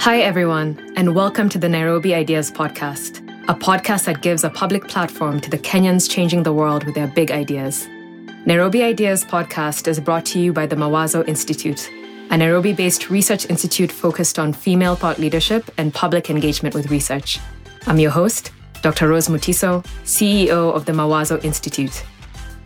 Hi, 0.00 0.20
everyone, 0.20 0.94
and 0.96 1.14
welcome 1.14 1.50
to 1.50 1.58
the 1.58 1.68
Nairobi 1.68 2.14
Ideas 2.14 2.50
Podcast, 2.50 3.18
a 3.50 3.54
podcast 3.54 4.06
that 4.06 4.22
gives 4.22 4.44
a 4.44 4.48
public 4.48 4.88
platform 4.88 5.42
to 5.42 5.50
the 5.50 5.58
Kenyans 5.58 6.08
changing 6.08 6.42
the 6.42 6.54
world 6.54 6.84
with 6.84 6.94
their 6.94 7.06
big 7.06 7.30
ideas. 7.30 7.86
Nairobi 8.46 8.82
Ideas 8.82 9.26
Podcast 9.26 9.86
is 9.86 10.00
brought 10.00 10.24
to 10.24 10.40
you 10.40 10.54
by 10.54 10.64
the 10.64 10.74
Mawazo 10.74 11.28
Institute, 11.28 11.90
a 12.30 12.38
Nairobi 12.38 12.72
based 12.72 13.10
research 13.10 13.50
institute 13.50 13.92
focused 13.92 14.38
on 14.38 14.54
female 14.54 14.96
thought 14.96 15.18
leadership 15.18 15.70
and 15.76 15.92
public 15.92 16.30
engagement 16.30 16.74
with 16.74 16.90
research. 16.90 17.38
I'm 17.86 17.98
your 17.98 18.10
host, 18.10 18.52
Dr. 18.80 19.06
Rose 19.06 19.28
Mutiso, 19.28 19.84
CEO 20.04 20.74
of 20.74 20.86
the 20.86 20.92
Mawazo 20.92 21.44
Institute. 21.44 22.06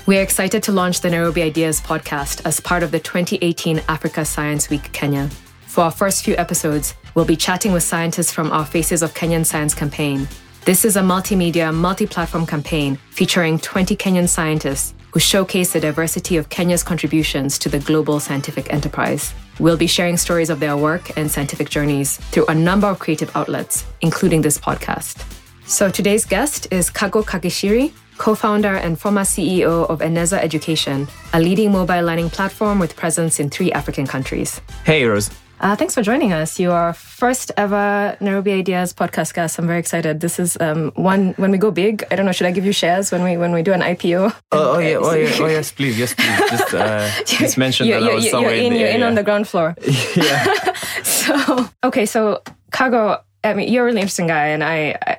We 0.06 0.18
are 0.18 0.22
excited 0.22 0.62
to 0.62 0.72
launch 0.72 1.00
the 1.00 1.10
Nairobi 1.10 1.42
Ideas 1.42 1.80
podcast 1.80 2.46
as 2.46 2.60
part 2.60 2.84
of 2.84 2.92
the 2.92 3.00
2018 3.00 3.82
Africa 3.88 4.24
Science 4.24 4.70
Week 4.70 4.92
Kenya. 4.92 5.28
For 5.74 5.80
our 5.80 5.90
first 5.90 6.24
few 6.24 6.36
episodes, 6.36 6.94
we'll 7.16 7.24
be 7.24 7.34
chatting 7.34 7.72
with 7.72 7.82
scientists 7.82 8.30
from 8.30 8.52
our 8.52 8.64
Faces 8.64 9.02
of 9.02 9.12
Kenyan 9.12 9.44
Science 9.44 9.74
campaign. 9.74 10.28
This 10.64 10.84
is 10.84 10.94
a 10.94 11.00
multimedia, 11.00 11.74
multi 11.74 12.06
platform 12.06 12.46
campaign 12.46 12.96
featuring 13.10 13.58
20 13.58 13.96
Kenyan 13.96 14.28
scientists 14.28 14.94
who 15.10 15.18
showcase 15.18 15.72
the 15.72 15.80
diversity 15.80 16.36
of 16.36 16.48
Kenya's 16.48 16.84
contributions 16.84 17.58
to 17.58 17.68
the 17.68 17.80
global 17.80 18.20
scientific 18.20 18.72
enterprise. 18.72 19.34
We'll 19.58 19.76
be 19.76 19.88
sharing 19.88 20.16
stories 20.16 20.48
of 20.48 20.60
their 20.60 20.76
work 20.76 21.10
and 21.18 21.28
scientific 21.28 21.70
journeys 21.70 22.18
through 22.30 22.46
a 22.46 22.54
number 22.54 22.86
of 22.86 23.00
creative 23.00 23.34
outlets, 23.36 23.84
including 24.00 24.42
this 24.42 24.58
podcast. 24.58 25.24
So 25.66 25.90
today's 25.90 26.24
guest 26.24 26.68
is 26.70 26.88
Kago 26.88 27.24
Kagichiri, 27.24 27.92
co-founder 28.16 28.76
and 28.76 28.96
former 28.96 29.22
CEO 29.22 29.90
of 29.90 29.98
Eneza 29.98 30.38
Education, 30.38 31.08
a 31.32 31.40
leading 31.40 31.72
mobile 31.72 32.04
learning 32.04 32.30
platform 32.30 32.78
with 32.78 32.94
presence 32.94 33.40
in 33.40 33.50
three 33.50 33.72
African 33.72 34.06
countries. 34.06 34.60
Hey, 34.84 35.04
Rose. 35.04 35.32
Uh, 35.64 35.74
thanks 35.74 35.94
for 35.94 36.02
joining 36.02 36.30
us. 36.30 36.60
You 36.60 36.72
are 36.72 36.92
first 36.92 37.50
ever 37.56 38.18
Nairobi 38.20 38.52
Ideas 38.52 38.92
podcast 38.92 39.32
guest. 39.32 39.58
I'm 39.58 39.66
very 39.66 39.78
excited. 39.78 40.20
This 40.20 40.38
is 40.38 40.58
um, 40.60 40.92
one 40.94 41.32
when 41.38 41.52
we 41.52 41.56
go 41.56 41.70
big. 41.70 42.04
I 42.10 42.16
don't 42.16 42.26
know. 42.26 42.32
Should 42.32 42.46
I 42.46 42.50
give 42.50 42.66
you 42.66 42.72
shares 42.72 43.10
when 43.10 43.24
we 43.24 43.38
when 43.38 43.50
we 43.50 43.62
do 43.62 43.72
an 43.72 43.80
IPO? 43.80 44.36
Oh, 44.52 44.74
oh 44.76 44.78
yeah, 44.78 44.98
oh 45.00 45.14
yeah, 45.14 45.32
oh 45.40 45.46
yes, 45.46 45.72
please, 45.72 45.98
yes, 45.98 46.12
please. 46.12 46.50
Just 46.50 46.74
uh, 46.74 47.10
just 47.24 47.56
mention 47.56 47.86
you're, 47.86 47.98
that 47.98 48.10
I 48.10 48.14
was 48.14 48.24
you're, 48.24 48.30
somewhere 48.32 48.54
you're 48.54 48.60
in, 48.60 48.66
in, 48.66 48.72
the 48.74 48.78
you're 48.80 48.88
in 48.90 49.02
on 49.02 49.14
the 49.14 49.22
ground 49.22 49.48
floor. 49.48 49.74
yeah. 50.16 50.74
so 51.02 51.66
okay, 51.82 52.04
so 52.04 52.42
Kago, 52.70 53.22
I 53.42 53.54
mean, 53.54 53.72
you're 53.72 53.84
a 53.84 53.86
really 53.86 54.02
interesting 54.02 54.26
guy, 54.26 54.48
and 54.48 54.62
I, 54.62 54.98
I 55.00 55.16